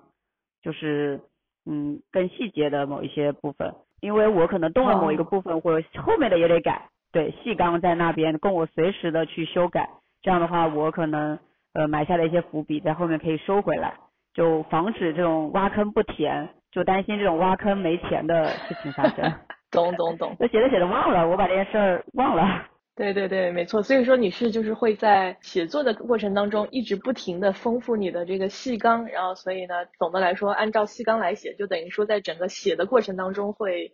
[0.62, 1.20] 就是
[1.66, 6.90] 嗯更细节的某一些部分，因为我可能动了某一个部分，或者后面的也得改。
[7.12, 9.90] 对，细纲在那边供我随时的去修改，
[10.22, 11.40] 这样的话我可能
[11.74, 13.96] 呃埋下的一些伏笔在后面可以收回来，
[14.34, 19.34] 就防止这种挖坑不填，就担心这种挖坑没钱的事情发生。
[19.72, 20.36] 懂懂懂。
[20.40, 22.68] 我写着写着忘了，我把这件事儿忘了。
[22.96, 23.82] 对对对，没错。
[23.82, 33.94] 所以说你是就是会在写作的过程当中一直不停的丰富你的这个细纲，然后所以呢，总的来说按照细纲来写，就等于说在整个写的过程当中会。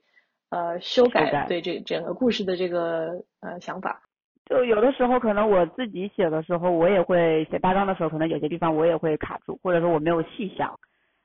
[0.53, 4.01] 呃，修改对这整个故事的这个呃想法，
[4.49, 10.77] 就有的时候可能我自己写的时候，我也会写大纲的时候，可能有些地方我也会卡住，或者说我没有细想，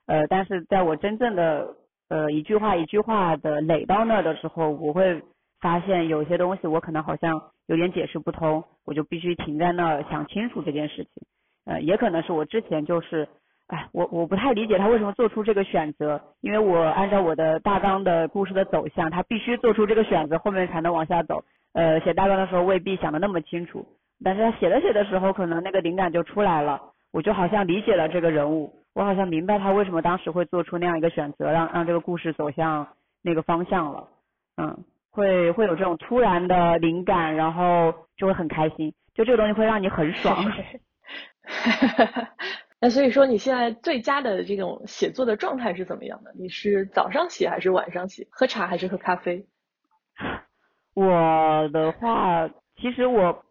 [0.07, 1.75] 呃，但是在我真正的
[2.09, 5.21] 呃一句话一句话的垒到那的时候，我会
[5.61, 11.11] 发现有些东西我可能好像有点解释不通，我就必须停在那儿想清楚这件事情，
[11.65, 13.27] 呃，也可能是我之前就是。
[13.69, 21.43] 哎，我我不太理解他为什么做出这个选择，因为我按照我的大纲的故事的走向，他必须做出这个选择，后面才能往下走。
[21.73, 23.85] 呃，写大纲的时候未必想的那么清楚，
[24.23, 32.87] 但是他写着写的时候，可能那个灵感就出来了，我就好像理解了这个人物，我好像明白他为什么当时会做出那样一个选择，让让这个故事走向
[33.21, 34.07] 那个方向了。
[34.59, 40.51] 嗯，会会有这种突然的灵感，然后就会很开心，就这个东西会让你很爽。
[42.81, 46.33] 那所以说，你现在最佳的这种写作的状态是怎么样的？
[46.33, 48.25] 你是早上写还是晚上写？
[48.31, 49.45] 喝茶还是喝咖啡？
[50.95, 52.49] 我的话，
[52.81, 53.43] 其实我，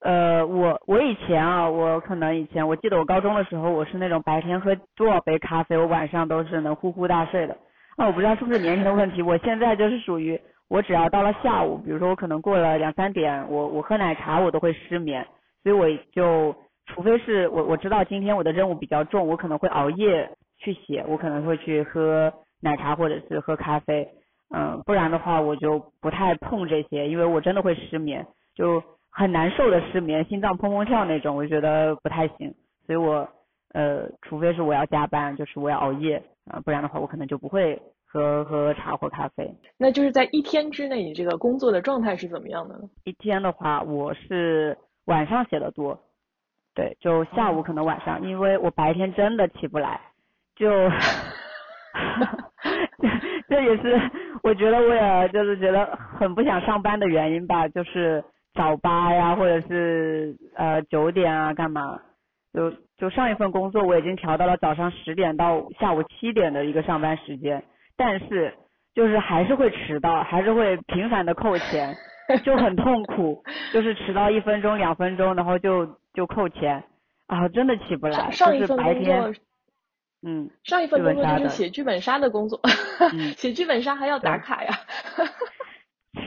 [0.00, 7.56] 呃，我我以前啊，我可能以前，我记得我高中的时候，我是那种白天喝多少杯咖啡，我晚上都是能呼呼大睡的。
[7.96, 15.26] 那我不知道是不是年龄的问题，我现在就是属于，我只要到了下午，比如说我可能过了两三点，我我喝奶茶我都会失眠，
[15.62, 16.54] 所以我就。
[16.86, 24.08] 除非是我我知道今天我的任务比较重，我可能会熬夜去写，我可能会去喝奶茶或者是喝咖啡，
[24.52, 32.54] 嗯，不然的话我就不太碰这些，因为我真的会失眠，就很难受的失眠，心脏砰砰跳那种，我觉得不太行，
[32.86, 33.28] 所以我
[33.72, 39.54] 呃，除非是我要加班，就是我要熬夜啊，不然的话我可能就不会喝喝茶或咖啡。
[39.78, 42.88] 那就是在一天之内，你这个工作的状态是怎么样的呢？
[43.04, 45.98] 一天的话，我是晚上写的多。
[46.72, 50.00] 对，就下午可能晚上，因为我白天真的起不来，
[50.54, 50.70] 就，
[53.48, 54.00] 这也是
[54.42, 55.84] 我觉得我也就是觉得
[56.18, 58.22] 很不想上班的原因吧，就是
[58.54, 62.00] 早八呀，或者是呃九点啊干嘛，
[62.52, 67.62] 就就上一份工作我已经调到了早上十点到下午七点的一个上班时间，
[67.96, 68.54] 但是
[68.94, 71.96] 就是还是会迟到，还是会频繁的扣钱。
[72.44, 75.84] 就很痛苦，就是迟到一分钟、两分钟，然后就
[76.14, 76.84] 就扣钱
[77.26, 78.30] 啊，真的起不来。
[78.30, 79.34] 上一份工作，
[80.22, 82.60] 嗯，上一份工作就是写剧本杀的工作，
[83.36, 84.70] 写剧本杀还要打卡呀。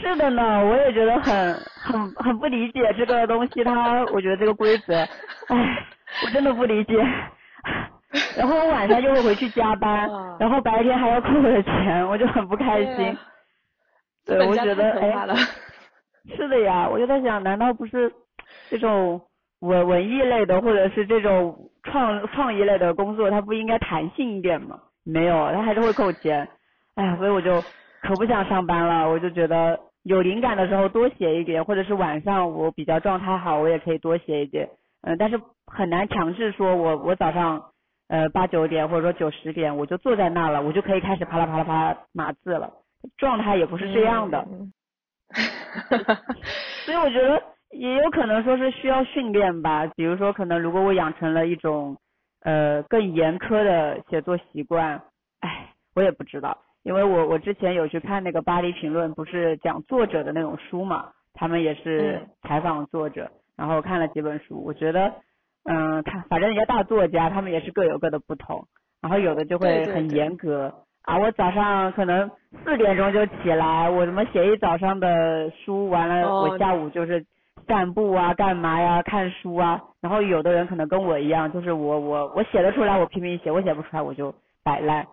[0.03, 4.95] 是的呢，我也觉得很很很不理解这个东西，它我觉得这个规则，
[5.47, 5.85] 唉，
[6.25, 7.03] 我真的不理解。
[8.37, 13.17] 然后我晚上就会回去加班，然后白天还要扣我的钱，我就很不开心。
[14.25, 15.27] 对，我觉得哎。
[16.37, 18.09] 是的呀，我就在想，难道不是
[18.69, 19.19] 这种
[19.59, 24.79] 文文艺类的，或者是这种创创意类的工作，它不应该弹性一点吗？
[25.03, 26.47] 没有，它还是会扣钱。
[26.95, 27.61] 哎呀，所以我就
[28.03, 29.09] 可不想上班了。
[29.09, 34.69] 我就觉得有灵感的时候多写一点，或者是晚上我比较状态好，我也可以多写一点。
[35.01, 37.71] 嗯，但是很难强制说我我早上
[38.07, 42.71] 呃八九点或者说九十点我就坐在那了，我就可以开始啪啦啪啦啪啦码字了。
[43.17, 44.47] 状态也不是这样的。
[46.85, 51.97] 所以我觉得也有可能说是需要训练吧，比如说可能如果我养成了一种
[52.41, 55.01] 呃更严苛的写作习惯，
[55.41, 65.13] 哎，我也不知道，因为我我之前有去看那个巴黎评论，不是讲作者的那种书嘛，他们也是采访作者，然后看了几本书，我觉得
[65.63, 68.67] 嗯，他反正人家大作家，他们也是各有各的不同，
[69.01, 70.73] 然后有的就会很严格。
[71.03, 72.29] 啊，我早上可能
[72.63, 77.25] 四点钟就起来，我怎么写一早上的书，完了我下午就是
[77.67, 79.81] 散步啊，干嘛呀，看书啊。
[80.01, 85.07] 然后有的人可能跟我一样，就是我我我写得出来，我拼命写；我写不出来，我就摆烂。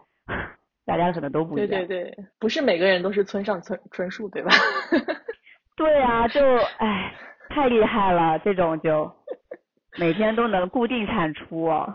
[0.90, 1.68] 大家可能都不一样。
[1.68, 4.50] 对对对，不是每个人都是村上春春树，对吧？
[5.76, 6.40] 对啊，就
[6.78, 7.14] 唉，
[7.48, 9.10] 太厉害了，这种就
[9.98, 11.94] 每天都能固定产出哦。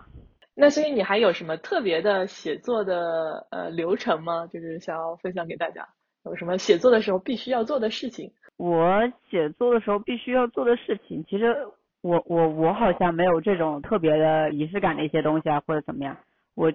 [0.55, 4.47] 那所以你还有什么特别的写作的呃流程吗？
[4.47, 5.85] 就是想要分享给大家，
[6.23, 8.31] 有什么写作的时候必须要做的事情？
[8.55, 11.53] 我写作的时候必须要做的事情，其实
[12.01, 16.15] 我我我好像没有这种特别的仪式感的一些东西啊，或者怎么样。
[16.55, 16.71] 我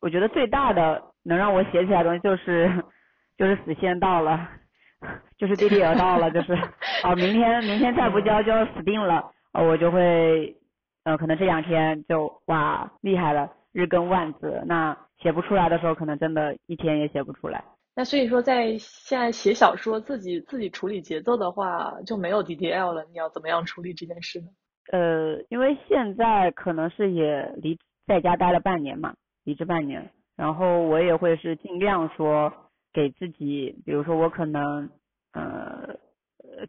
[0.00, 2.84] 我觉得最大的能让我写起来的东西就是
[3.36, 4.48] 就是死线到了，
[5.38, 6.52] 就是 DDL 到了，就是
[7.02, 10.56] 啊明天明天再不交就要死定了，我就会
[11.04, 14.62] 呃可能这两天就哇厉害了，日更万字。
[14.66, 17.64] 那写不出来的时候，可能真的一天也写不出来。
[17.94, 23.04] 那所以说，在现在写小说自己自己处理节奏的话，就没有 DDL 了。
[23.04, 24.48] 你要怎么样处理这件事呢？
[24.92, 29.14] 呃，因为现在可能是也离在家待了半年嘛，
[29.46, 32.52] 离职半年，然后我也会是尽量说
[32.92, 34.90] 给自己，比如说我可能
[35.32, 35.96] 呃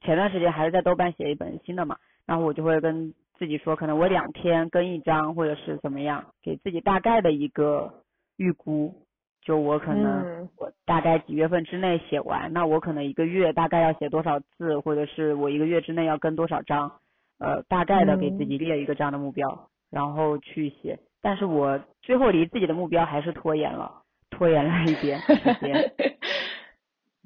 [0.01, 8.03] 前段时间还是在豆瓣写一本新的嘛，然后我就会跟自己说，可能我两天更一章，或者是怎么样，给自己大概的一个
[8.37, 8.93] 预估。
[9.41, 16.99] 就我可能我大概几月份之内写完，那我可能一个月大概要写多少字，或者是我一个月之内要更多少章，
[17.39, 20.99] 呃，大概的给自己列一个这样的目标，然后去写。
[21.21, 25.93] 但是我最后离自己的目标还是拖延了，拖延了一 点时间。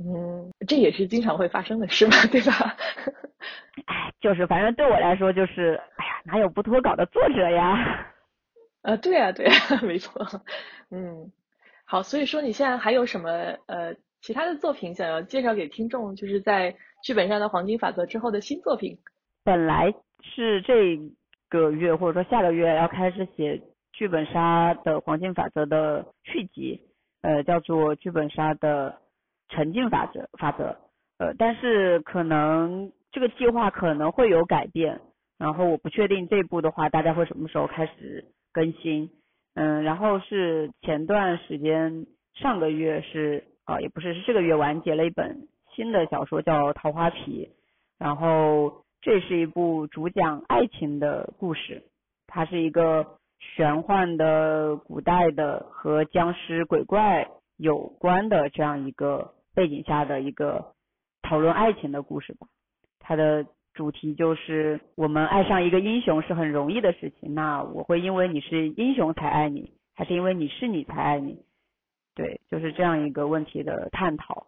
[0.03, 2.75] 嗯，这也是经常会发生的事嘛，对吧？
[3.85, 8.07] 哎，就是反正对我来说就是，哎呀，哪有不脱稿的作者呀？
[8.81, 10.25] 呃，对啊，对啊，没错，
[10.89, 11.31] 嗯。
[11.85, 13.29] 好，所以说你现在还有什么
[13.67, 16.15] 呃其他的作品想要介绍给听众？
[16.15, 16.73] 就是在
[17.03, 18.97] 剧本上的黄金法则之后的新作品。
[19.43, 20.97] 本来是这
[21.49, 23.61] 个月或者说下个月要开始写
[24.01, 26.81] 剧本杀的黄金法则的续集，
[27.21, 28.97] 呃，叫做剧本杀的
[29.47, 30.75] 沉浸法则法则。
[31.19, 35.01] 呃，但是可能这个计划可能会有改变，
[35.37, 39.11] 然后我不确定这部的话大家会什么时候开始更新。
[39.53, 47.45] 嗯，然后是前段时间，上个月是啊，也不是，是这个月完结了一本新的小说，叫《桃花皮》，
[47.99, 51.83] 然后这是一部主讲爱情的故事，
[52.25, 57.27] 它是一个玄幻的、古代的和僵尸鬼怪
[57.57, 60.73] 有关的这样一个背景下的一个
[61.21, 62.47] 讨论爱情的故事吧，
[62.99, 63.45] 它的。
[63.73, 67.33] 主题就是我们爱上一个英雄是很容易的事情。
[67.33, 71.41] 那我会因为你是英雄才爱你，还是因为你是你才爱你？
[72.13, 74.47] 对，就是这样一个问题的探讨。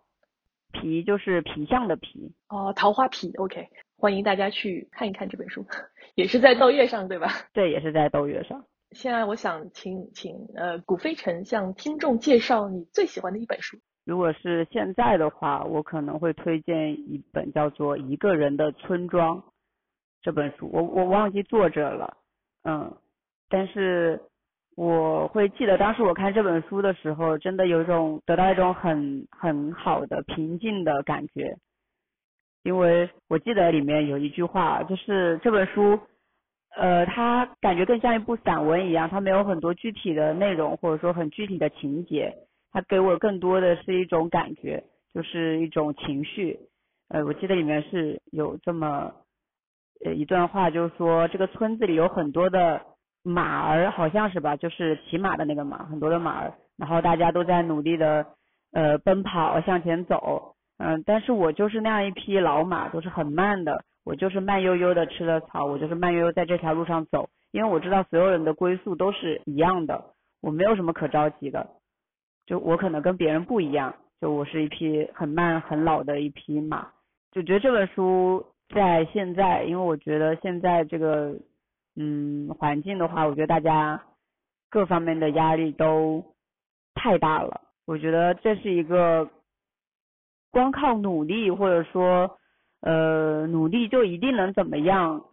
[0.73, 2.33] 皮就是皮相的皮。
[2.49, 5.65] 哦，桃花皮，OK，欢迎大家去看一看这本书，
[6.15, 7.29] 也是在斗月上对吧？
[7.53, 8.65] 对，也是在斗月上。
[8.93, 13.77] 现在我想请请呃古飞尘向听众介绍你最喜欢的一本书。
[14.05, 19.37] 如果是现在的话，我可能会推荐一本叫做《一个人的村庄》
[20.21, 20.69] 这本书。
[20.71, 22.17] 我我忘记作者了，
[22.63, 22.97] 嗯，
[23.49, 24.21] 但是
[24.75, 31.57] 我会记得当时我看这本书的时候，真的有一种得到一种很很好的平静的感觉，
[32.63, 35.97] 因为我记得里面有一句话，就是这本书，
[36.76, 42.34] 呃，它感觉更像一部散文一样，它没有很多具体的内容或者说很具体的情节。
[42.71, 46.59] 它给我更多的是一种感觉，就是一种情绪。
[47.09, 49.11] 呃，我记得里面是有这么
[50.03, 52.82] 呃一段话，就是说这个村子里有很多的
[53.21, 58.26] 马儿，好像是吧，就是骑马的那个马，很多的马儿，然后大家都在努力的
[58.71, 70.04] 呃奔跑向前走，嗯，但是我就是那样一匹老马，都是很慢的，我就是慢悠悠的吃了草，我就是慢悠悠在这条路上走，因为我知道所有人的归宿都是一样的，
[70.41, 71.70] 我没有什么可着急的。
[72.45, 76.89] 就我可能跟别人不一样，就我是一匹很慢很老的一匹马，
[77.32, 81.36] 就觉得这本书在现在，因为我觉得现在这个
[81.95, 84.04] 嗯环境的话，我觉得大家
[84.70, 86.26] 各方面的压力都
[86.93, 89.30] 太大了，我觉得这是一个
[90.51, 92.38] 光靠努力或者说
[92.84, 95.23] 呃努力就一定能怎么样，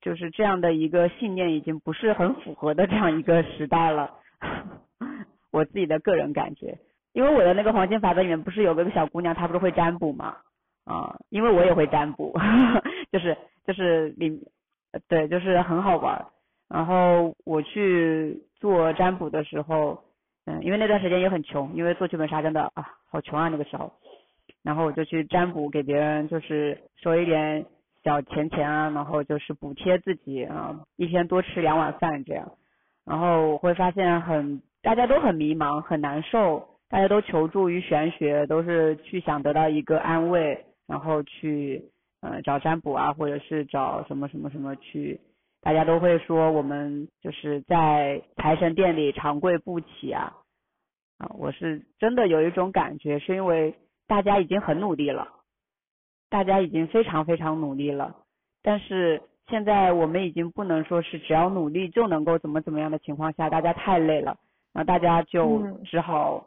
[0.00, 4.14] 就是这样的一个信念已经不是很符合的这样一个时代了。
[5.52, 6.78] 我自己的个人感觉，
[7.12, 10.36] 因为我的那个黄金法则里面不是有个小姑娘，她不是会占卜吗？
[10.84, 12.32] 啊，因为我也会占卜，
[13.12, 13.36] 就是
[13.66, 14.40] 就是里，
[15.08, 16.24] 对，就是很好玩。
[16.68, 20.02] 然后我去做占卜的时候，
[20.46, 23.92] 嗯，因为那段时间也很穷，因为做剧本杀真的啊，好穷啊那个时候。
[24.62, 27.66] 然后我就去占卜，给别人就是收一点
[28.04, 32.52] 小钱钱啊，然后就是补贴自己啊，一天多吃两碗饭这样。
[33.04, 34.62] 然后我会发现很。
[34.84, 41.84] 大家都很迷茫，很难受，大家都求助于玄学，都是去想得到一个安慰，然后去
[42.20, 45.20] 呃找占卜啊，或者是找什么什么什么去
[45.60, 50.32] 大家都会说我们就是在财神殿里长跪不起啊，
[51.18, 53.72] 啊，我是真的有一种感觉，是因为
[54.12, 55.26] 大家已经很努力了，
[56.28, 58.14] 大家已经非常非常努力了，
[58.62, 64.36] 但是现在我们已经不能说是只要努力就能够怎么怎么样的情况下，大家太累了，
[64.74, 66.46] 那大家就只好。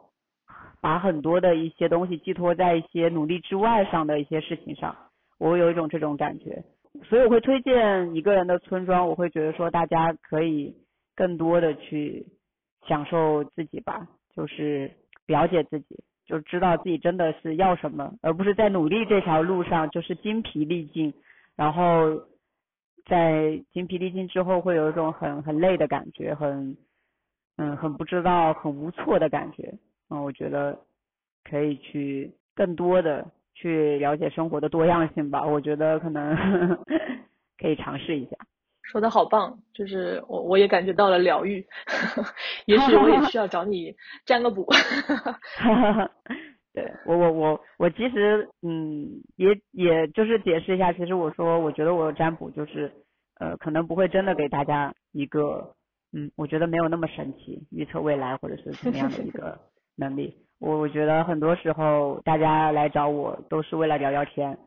[0.80, 4.94] 把很多的一些东西寄托在一些努力之外上的一些事情上，
[5.38, 6.62] 我有一种这种感觉，
[7.08, 10.76] 所以我会推荐一个人的村庄，我会觉得说大家可以
[11.16, 12.26] 更多的去
[12.86, 14.06] 享受自己吧，
[14.36, 14.92] 就是
[15.26, 21.14] 了解自己，就知道自己真的是要什么，而不是在努力这条路上就是精疲力尽，
[21.54, 22.20] 然后
[23.06, 26.76] 在精疲力尽之后会有一种很很累的感觉，很
[27.56, 29.72] 嗯很不知道很无措的感觉。
[30.10, 30.78] 嗯，我觉得
[31.44, 35.44] 可以去更多的去了解生活的多样性吧。
[35.44, 36.36] 我觉得可能
[37.58, 38.36] 可以尝试一下。
[38.90, 41.64] 说的好棒，就是我我也感觉到了疗愈。
[42.66, 44.66] 也许我也需要找你 占个卜。
[46.72, 52.92] 对我我我我其实嗯也也就是解释一下，其实我说我觉得我占卜就是
[53.40, 55.74] 呃可能不会真的给大家一个
[56.12, 59.58] 嗯我觉得没有那么神奇预测未来或者是怎么样的一个。
[59.98, 64.58] 能力，我我觉得很多时候大家来找我都是为了聊聊天，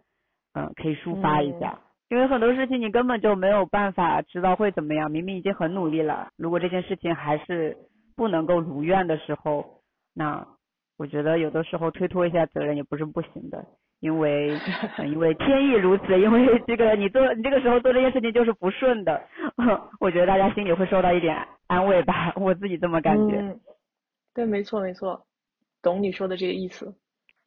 [0.56, 7.78] 嗯，可以抒发一下，因为很多事情你根本就没有办法知道会怎么样，明明已经很努力了，如果这件事情还是
[8.16, 9.82] 不能够如愿的时候，
[10.14, 10.45] 那
[10.97, 13.64] 我觉得有的时候推脱一下责任也不是不行的，
[13.99, 14.57] 因为
[15.05, 19.22] 因为天意如此，因为这个你做你这个时候做这件事情就是不顺的，
[20.01, 21.38] 我觉得大家心里会受到一点
[21.68, 23.55] 安慰吧，我自己这么感觉。
[24.34, 25.26] 对，没错没错，
[25.82, 26.95] 懂你说的这个意思。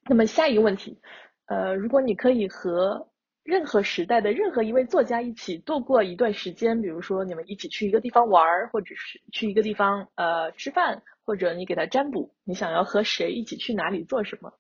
[0.08, 0.98] 那么下一个问题，
[1.46, 3.08] 呃，如果你可以和
[3.44, 14.52] 任何时代的任何一位作家一起度过一段时间，比如说你们一起去一个地方玩，或者是去一个地方呃吃饭，或者你给他占卜，你想要和谁一起去哪里做什么？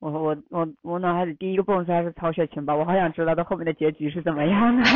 [0.00, 4.82] 我我我我脑海里第一个蹦出来是曹雪芹吧，我好想知道他后面的结局是怎么样的。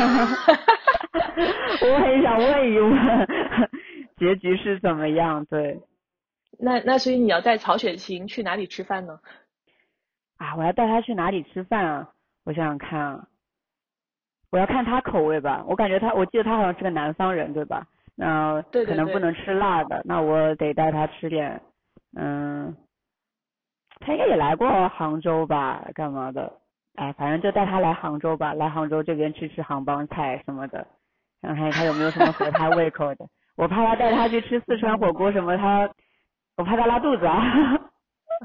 [1.83, 3.29] 我很想问一问，
[4.17, 5.45] 结局是怎么样？
[5.47, 5.81] 对。
[6.59, 9.19] 那那所以你要带曹雪芹去哪里吃饭呢？
[10.37, 12.11] 啊，我要带他去哪里吃饭啊？
[12.45, 13.27] 我想想看啊，
[14.51, 15.65] 我要看他口味吧。
[15.67, 17.87] 我感觉他，我记得他好像是个南方人，对吧？
[18.15, 21.63] 那可能不能吃辣的，那我得带他吃点，
[22.17, 22.77] 嗯，
[24.01, 25.83] 他应该也来过杭州吧？
[25.95, 26.53] 干嘛的？
[26.97, 30.87] 哎，反正就带他来杭州吧，来杭州这边吃吃杭帮菜什么的，
[31.41, 33.27] 看看他有没有什么合他胃口的。
[33.57, 35.91] 我怕他带他去吃四川火锅什么，他。
[36.59, 37.41] 我怕他拉肚子啊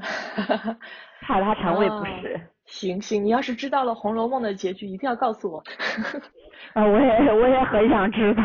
[1.20, 2.40] 怕他肠胃不适。
[2.68, 5.64] 行行，你要是知道了《红楼梦》的结局，一定要告诉我。
[6.74, 8.42] 啊，我也我也很想知道，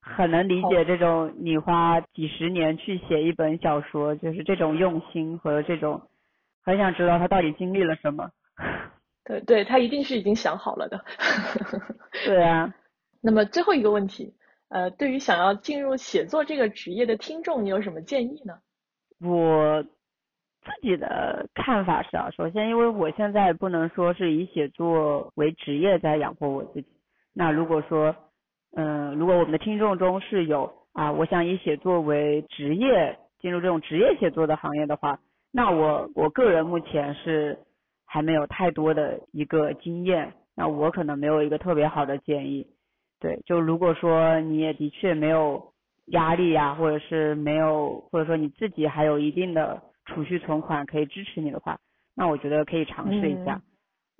[0.00, 6.08] 很能理解这种你花几十年去写一本小说，就是这种用心和这种，
[6.64, 8.30] 很想知道他到底经历了什么。
[9.24, 11.04] 对对，他一定是已经想好了的。
[12.24, 12.72] 对啊。
[13.20, 14.34] 那么最后一个问题。
[14.68, 18.54] 呃，对于想要进入写作这个职业的听众，你有什么建议呢？
[19.20, 19.84] 我
[20.64, 26.88] 自己的看法是啊，首先，因为我现在不能说是以写作为职业在养活我自己。
[27.34, 28.14] 那如果说，
[28.74, 35.18] 嗯，如果我们的听众中是有啊，我想以写作为职业进入这种职业写作的行业的话，
[35.50, 37.58] 那我我个人目前是
[38.06, 42.66] 还没有太多的一个经验，那我可能没有一个特别好的建议。
[43.18, 45.72] 对，就如果说你也的确没有
[46.06, 51.78] 压力呀，或者是没有，或者说你自己还有一定的储蓄存款可以支持你的话，
[52.14, 53.62] 那我觉得可以尝试一下。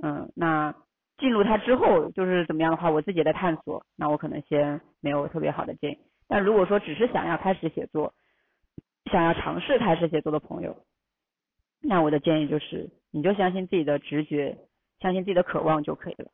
[0.02, 0.74] 嗯，那
[1.18, 5.98] 进入它之后就是怎么样的话，我自己在探索，那我可能先没有特别好的建议。
[6.28, 8.14] 但如果说只是想要开始写作，
[9.10, 10.76] 想要尝试开始写作的朋友，
[11.82, 14.56] 那我的建议就是，你就相信自己的直觉，
[15.00, 16.30] 相信自己的渴望就可以了。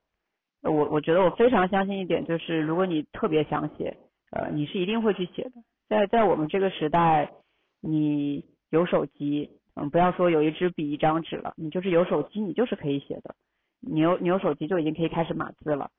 [0.62, 3.96] 我我觉得我非常相信一点，就是如果你特别想写，
[4.30, 5.53] 呃，你是一定会去写的。
[5.88, 7.32] 在在我们这个时代，
[7.80, 13.34] 你有手机，嗯，不要说有一支笔一张纸了，你就是有手机，你就是可以写的。
[13.80, 15.90] 你有你有手机就已经可以开始码字了，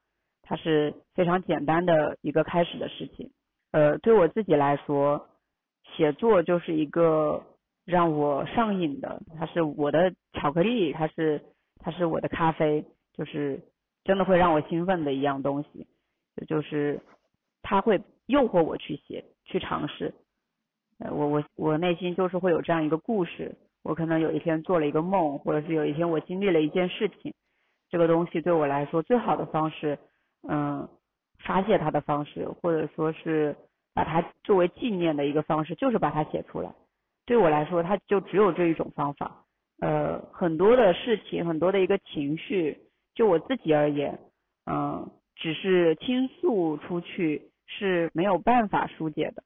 [0.42, 3.32] 它是非常简单的一个开始的事情。
[3.72, 5.28] 呃，对我自己来说，
[5.96, 7.44] 写作就是一个
[7.86, 11.42] 让我上瘾的，它是我的巧克力，它是
[11.80, 13.62] 它是我的咖啡，就是。
[14.06, 15.86] 真的会让我兴奋的一样东西，
[16.48, 17.00] 就是
[17.62, 20.16] 它会诱惑我去写、去尝试。
[21.00, 27.34] 呃，我我我内心就是会有这样一个故事，我可能有一天做了一个梦，或者是有一天我经历了一件事情，
[27.90, 29.98] 这个东西对我来说最好的方式，
[30.48, 30.88] 嗯，
[31.40, 33.56] 发泄它的方式，或者说是
[33.94, 36.74] 把它作为纪念的一个方式，就是把它写出来。
[37.26, 39.46] 对我来说，它就只有这一种方法。
[39.80, 42.78] 呃，很多的事情，很多的一个情绪，
[43.16, 44.20] 就我自己而言，
[44.66, 49.44] 嗯，只是倾诉出去是没有办法疏解的。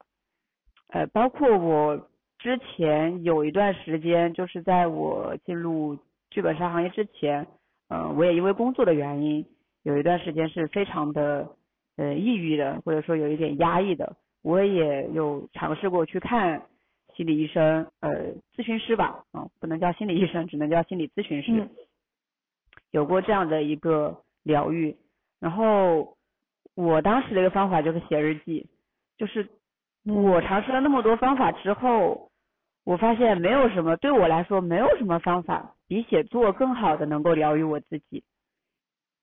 [0.94, 5.98] 呃，包括我之前有一段时间，就是在我进入
[6.30, 7.48] 剧本杀行业之前，
[7.88, 9.44] 嗯，我也因为工作的原因，
[9.82, 11.48] 有一段时间是非常的
[11.96, 14.14] 呃抑郁的，或者说有一点压抑的。
[14.42, 16.62] 我也有尝试过去看。
[17.16, 21.68] 心理医生，呃，咨询师吧，啊，不能叫心理医生，只能叫心理咨询师。
[22.90, 24.96] 有过这样的一个疗愈，
[25.38, 26.16] 然后
[26.74, 28.66] 我当时的一个方法就是写日记，
[29.16, 29.48] 就是
[30.06, 32.28] 我尝试了那么多方法之后，
[32.84, 38.22] 我发现没有什么对我来说没有什么方法比写作更好的能够疗愈我自己。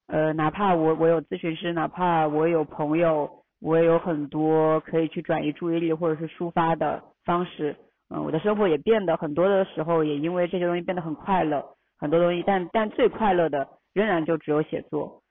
[0.08, 7.04] 呃，哪怕我我有咨询师，哪怕我有朋友，我也有很多可以去转移注意力或者是抒发的。
[7.24, 7.76] 方式，
[8.10, 11.64] 嗯，我的生活也变得很多的时候，也因为这些东西变得很快乐，
[12.00, 15.22] 很多东西，但但最快乐的仍然就只有写作，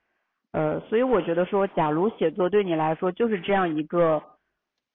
[0.53, 4.23] 呃，所以我觉得说，假如写作对你来说就是这样一个，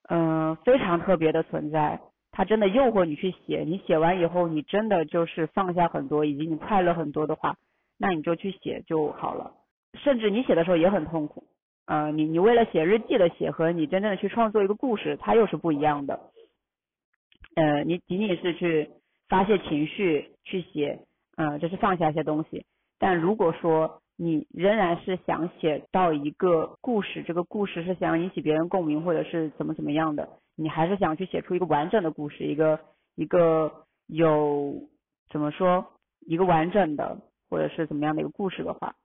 [0.07, 1.99] 嗯，非常特别的存在，
[2.31, 7.55] 它真的诱惑你去写，你写完以后，你真的就是放下很多，以及你快乐很多的话，
[7.97, 9.51] 那你就去写就好了，
[10.03, 11.43] 甚至你写的时候也很痛苦，
[11.87, 16.19] 嗯，你你为了写日记的写和你真正的去创作一个故事，它又是不一样的。
[17.55, 18.89] 呃，你仅仅是去
[19.29, 20.99] 发泄情绪去写，
[21.37, 22.65] 嗯，就是放下一些东西。
[22.99, 32.79] 但如果说你仍然是想写到一个故事，这个故事是想引起别人共鸣，或者是怎么怎么样的，你还是想去写出一个完整的故事，一个
[33.15, 34.73] 一个有
[35.29, 35.85] 怎么说
[36.21, 37.17] 一个完整的，
[37.49, 38.95] 或者是怎么样的一个故事的话，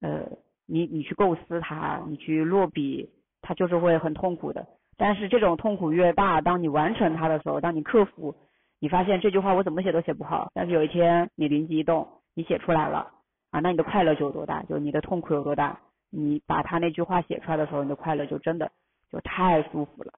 [0.00, 0.28] 呃，
[0.66, 3.10] 你你去构思它，你去落笔，
[3.42, 4.66] 它就是会很痛苦的。
[4.96, 8.36] 但是这种痛苦越大，当你完成它的时候，当你克服，
[8.78, 10.50] 你发现这句话我怎么写都写不好。
[10.54, 13.12] 但是有一天你灵机一动，你写出来了
[13.60, 14.62] 那你的快乐就有多大？
[14.64, 15.80] 就你的痛苦有多大？
[16.10, 18.70] 你把他那句话写出来的时候，你的快乐就真的
[19.10, 20.12] 就太舒服了。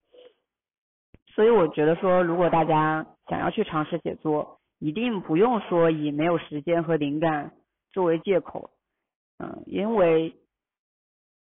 [1.26, 7.52] 所以我觉得说，如果大家想要去尝试写作，一定不用说以没有时间和灵感
[7.92, 8.70] 作为借口，
[9.38, 10.34] 嗯，因为。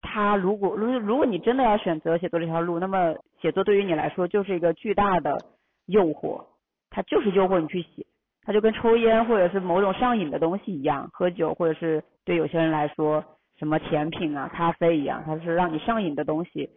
[0.08, 5.36] 他如果如如果你真的要选择写作这条路，那么写作对于你来说就是一个巨大的
[5.86, 6.44] 诱惑，
[6.90, 8.06] 它就是诱惑你去写，
[8.46, 13.22] 它就跟抽烟或者是某种上瘾的东西一样，喝酒或者是对有些人来说
[13.58, 16.70] 什么甜品啊、咖啡一样，它是让你上瘾的东西。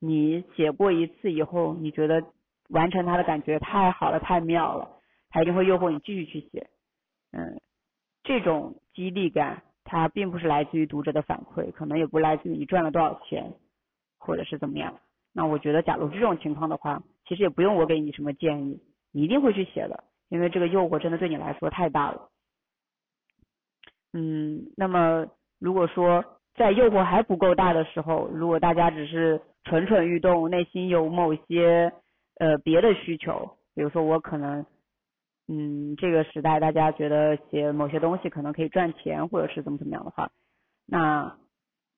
[0.00, 2.22] 你写过一次以后，你觉得
[2.70, 4.88] 完成它的感觉太好了、太妙了，
[5.28, 6.68] 它一定会诱惑你继续去写。
[7.32, 7.60] 嗯，
[8.22, 9.62] 这种激励感。
[9.88, 13.52] 它并不是来自于读者的反馈，可能也不来自于你赚了多少钱，
[14.18, 14.98] 或者是怎么样。
[15.32, 18.80] 那我觉得，假如这种情况的话，其实也不用我给你什么建议，
[19.12, 22.28] 你一定会去写的，因为这个诱惑真的对你来说太大了。
[24.12, 25.26] 嗯，那么
[25.58, 26.24] 如果说
[26.54, 31.92] 在诱惑还不够大的时候，如果大家只是蠢蠢欲动，内心有某些
[32.38, 34.64] 呃别的需求，比如说我可能。
[35.48, 40.28] 嗯，这个时代大家觉得写某些东西可能可以赚钱，或者是怎么怎么样的话，
[40.84, 41.36] 那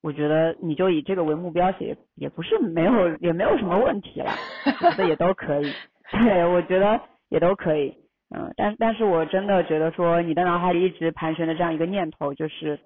[0.03, 4.31] 我觉得你就以这个为目标写，也不是没有也没有什么问题了，
[4.67, 5.73] 我觉得也都可以。
[6.13, 7.01] 对，我觉得
[7.31, 7.97] 也都可以。
[8.31, 12.79] 嗯，但但是我真的觉得说，你的脑海里一直盘旋的这样一个念头，就是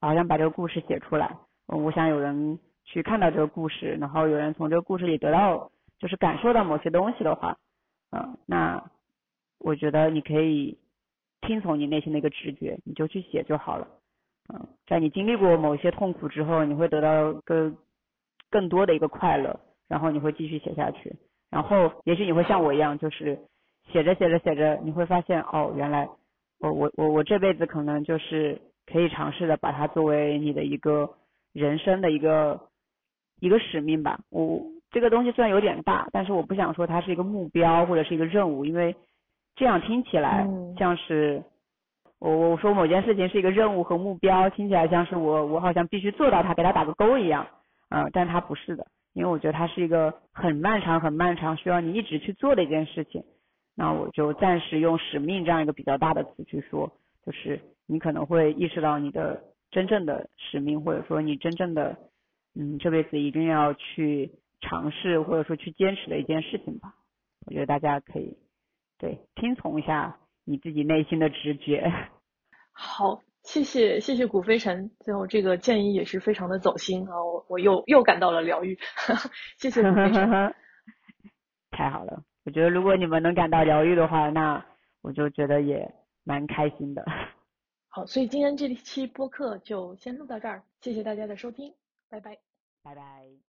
[0.00, 1.36] 好像把这个故事写出来，
[1.66, 7.56] 我想有人去看到这个故事，然后有人从这个故事里得到，就是感受到某些东西的话，
[8.12, 8.82] 嗯，那。
[9.62, 10.78] 我觉得你可以
[11.42, 13.86] 听从你内心的一个直觉，你就去写就好了。
[14.48, 17.76] 嗯，在你经历过某些痛苦之后，你会得到更
[18.50, 21.14] 更多的一个快乐，然后你会继续写下去。
[21.50, 23.38] 然后也许你会像我一样，就是
[23.92, 26.08] 写着写着写着，你会发现哦，原来
[26.58, 31.10] 我我我我这辈子可能就是可以尝试的把它作为你的一个
[31.52, 32.60] 人生的一个
[33.40, 34.20] 一个使命吧。
[34.30, 38.94] 我这个东西虽然有点大，但是我不想说它是一个目标或者是一个任务，因为。
[39.56, 40.46] 这样听起来
[40.78, 41.42] 像是
[42.18, 47.46] 我我说某件事情是一个任务和目标，听起来像是我我好像必须做到它，给它打个勾一样，
[47.90, 53.22] 啊，但它不是的，因为我觉得它是一个很漫长很漫长，需要你一直去做的一件事情。
[53.80, 56.92] 那我就暂时用使命这样一个比较大的词去说，
[57.24, 61.96] 就是你可能会意识到你的真正的使命，或者说你真正的
[62.54, 66.94] 嗯这辈子一定要去尝试或者说去坚持的一件事情吧。
[67.46, 68.36] 我觉得大家可以。
[68.98, 71.90] 对，听从一下你自己内心的直觉。
[72.70, 78.78] 好，谢谢谢谢古飞尘，最后这个建议也是非常的走心啊，我我又又感到了疗愈，
[79.56, 80.28] 谢谢古飞尘。
[81.72, 84.64] 太好了，我觉得如果你们能感到疗愈的话，那
[85.02, 87.04] 我就觉得也蛮开心的。
[87.88, 91.74] 好，所以今天这期播客就先录到这儿，谢谢大家的收听，
[92.08, 92.38] 拜拜，
[92.82, 93.49] 拜拜。